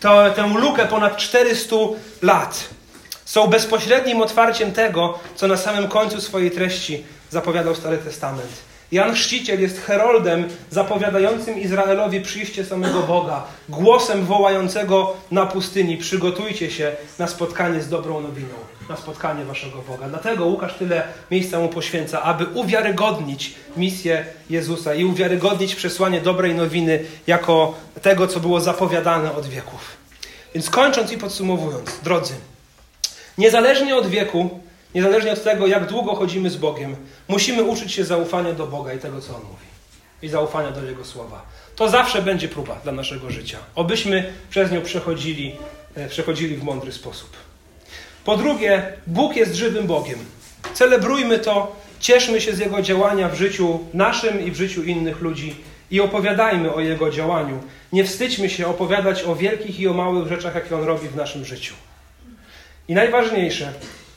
To, 0.00 0.30
tę 0.30 0.46
lukę 0.46 0.86
ponad 0.86 1.16
400 1.16 1.76
lat 2.22 2.68
są 3.24 3.46
bezpośrednim 3.46 4.20
otwarciem 4.20 4.72
tego, 4.72 5.18
co 5.34 5.46
na 5.46 5.56
samym 5.56 5.88
końcu 5.88 6.20
swojej 6.20 6.50
treści 6.50 7.04
zapowiadał 7.30 7.74
Stary 7.74 7.98
Testament. 7.98 8.67
Jan 8.92 9.14
Chrzciciel 9.14 9.60
jest 9.60 9.80
heroldem 9.80 10.48
zapowiadającym 10.70 11.60
Izraelowi 11.60 12.20
przyjście 12.20 12.64
samego 12.64 13.02
Boga, 13.02 13.44
głosem 13.68 14.24
wołającego 14.24 15.16
na 15.30 15.46
pustyni: 15.46 15.96
Przygotujcie 15.96 16.70
się 16.70 16.92
na 17.18 17.26
spotkanie 17.26 17.82
z 17.82 17.88
dobrą 17.88 18.20
nowiną, 18.20 18.54
na 18.88 18.96
spotkanie 18.96 19.44
waszego 19.44 19.82
Boga. 19.82 20.08
Dlatego 20.08 20.46
Łukasz 20.46 20.74
tyle 20.74 21.02
miejsca 21.30 21.58
mu 21.58 21.68
poświęca, 21.68 22.22
aby 22.22 22.46
uwiarygodnić 22.46 23.54
misję 23.76 24.26
Jezusa 24.50 24.94
i 24.94 25.04
uwiarygodnić 25.04 25.74
przesłanie 25.74 26.20
dobrej 26.20 26.54
nowiny 26.54 27.04
jako 27.26 27.74
tego, 28.02 28.26
co 28.26 28.40
było 28.40 28.60
zapowiadane 28.60 29.34
od 29.34 29.46
wieków. 29.46 29.96
Więc 30.54 30.70
kończąc 30.70 31.12
i 31.12 31.18
podsumowując, 31.18 32.00
drodzy, 32.02 32.34
Niezależnie 33.38 33.96
od 33.96 34.06
wieku, 34.06 34.60
niezależnie 34.94 35.32
od 35.32 35.42
tego, 35.42 35.66
jak 35.66 35.86
długo 35.86 36.14
chodzimy 36.14 36.50
z 36.50 36.56
Bogiem, 36.56 36.96
musimy 37.28 37.62
uczyć 37.62 37.92
się 37.92 38.04
zaufania 38.04 38.52
do 38.52 38.66
Boga 38.66 38.92
i 38.92 38.98
tego, 38.98 39.20
co 39.20 39.36
On 39.36 39.42
mówi. 39.42 39.66
I 40.22 40.28
zaufania 40.28 40.70
do 40.70 40.84
Jego 40.84 41.04
słowa. 41.04 41.42
To 41.76 41.88
zawsze 41.88 42.22
będzie 42.22 42.48
próba 42.48 42.80
dla 42.82 42.92
naszego 42.92 43.30
życia. 43.30 43.58
Obyśmy 43.74 44.32
przez 44.50 44.72
nią 44.72 44.82
przechodzili, 44.82 45.56
e, 45.94 46.08
przechodzili 46.08 46.56
w 46.56 46.62
mądry 46.62 46.92
sposób. 46.92 47.30
Po 48.24 48.36
drugie, 48.36 48.92
Bóg 49.06 49.36
jest 49.36 49.54
żywym 49.54 49.86
Bogiem. 49.86 50.18
Celebrujmy 50.74 51.38
to, 51.38 51.76
cieszmy 52.00 52.40
się 52.40 52.52
z 52.52 52.58
Jego 52.58 52.82
działania 52.82 53.28
w 53.28 53.34
życiu 53.34 53.78
naszym 53.94 54.46
i 54.46 54.50
w 54.50 54.56
życiu 54.56 54.82
innych 54.82 55.20
ludzi 55.20 55.56
i 55.90 56.00
opowiadajmy 56.00 56.74
o 56.74 56.80
Jego 56.80 57.10
działaniu. 57.10 57.62
Nie 57.92 58.04
wstydźmy 58.04 58.50
się 58.50 58.66
opowiadać 58.66 59.22
o 59.22 59.36
wielkich 59.36 59.80
i 59.80 59.88
o 59.88 59.92
małych 59.92 60.28
rzeczach, 60.28 60.54
jakie 60.54 60.76
On 60.76 60.84
robi 60.84 61.08
w 61.08 61.16
naszym 61.16 61.44
życiu. 61.44 61.74
I 62.88 62.94
najważniejsze, 62.94 63.72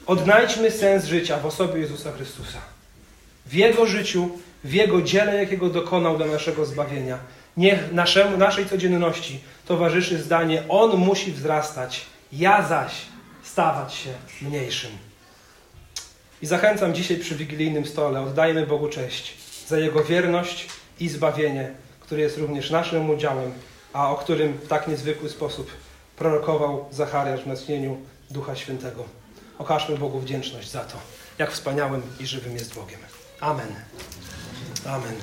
odnajdźmy 0.06 0.72
sens 0.72 1.06
życia 1.06 1.38
w 1.38 1.46
osobie 1.46 1.80
Jezusa 1.80 2.12
Chrystusa. 2.12 2.58
W 3.46 3.54
Jego 3.54 3.86
życiu, 3.86 4.30
w 4.64 4.74
Jego 4.74 5.02
dziele, 5.02 5.36
jakiego 5.36 5.70
dokonał 5.70 6.18
dla 6.18 6.26
naszego 6.26 6.66
zbawienia. 6.66 7.18
Niech 7.58 7.92
naszemu, 7.92 8.38
naszej 8.38 8.66
codzienności 8.66 9.40
towarzyszy 9.66 10.18
zdanie: 10.18 10.64
On 10.70 10.98
musi 10.98 11.32
wzrastać, 11.32 12.06
ja 12.34 12.68
zaś 12.68 12.92
stawać 13.44 13.94
się 13.94 14.10
mniejszym. 14.42 14.92
I 16.42 16.46
zachęcam 16.46 16.94
dzisiaj 16.94 17.18
przy 17.18 17.36
wigilijnym 17.36 17.86
stole, 17.86 18.22
oddajmy 18.22 18.68
Bogu 18.68 18.90
cześć 18.90 19.34
za 19.68 19.80
Jego 19.80 20.04
wierność 20.04 20.68
i 21.00 21.10
zbawienie, 21.10 21.72
które 22.00 22.22
jest 22.22 22.38
również 22.38 22.70
naszym 22.70 23.10
udziałem, 23.10 23.52
a 23.94 24.12
o 24.12 24.16
którym 24.16 24.54
w 24.54 24.68
tak 24.68 24.88
niezwykły 24.88 25.30
sposób 25.30 25.72
prorokował 26.16 26.86
Zachariasz 26.92 27.42
w 27.42 27.48
natchnieniu 27.48 27.98
Ducha 28.32 28.56
Świętego. 28.56 29.21
Okażmy 29.62 29.98
Bogu 29.98 30.20
wdzięczność 30.20 30.70
za 30.72 30.80
to, 30.80 30.98
jak 31.38 31.52
wspaniałym 31.52 32.02
i 32.20 32.28
żywym 32.28 32.54
jest 32.54 32.76
Bogiem. 32.76 33.00
Amen. 33.40 33.76
Amen. 34.86 35.16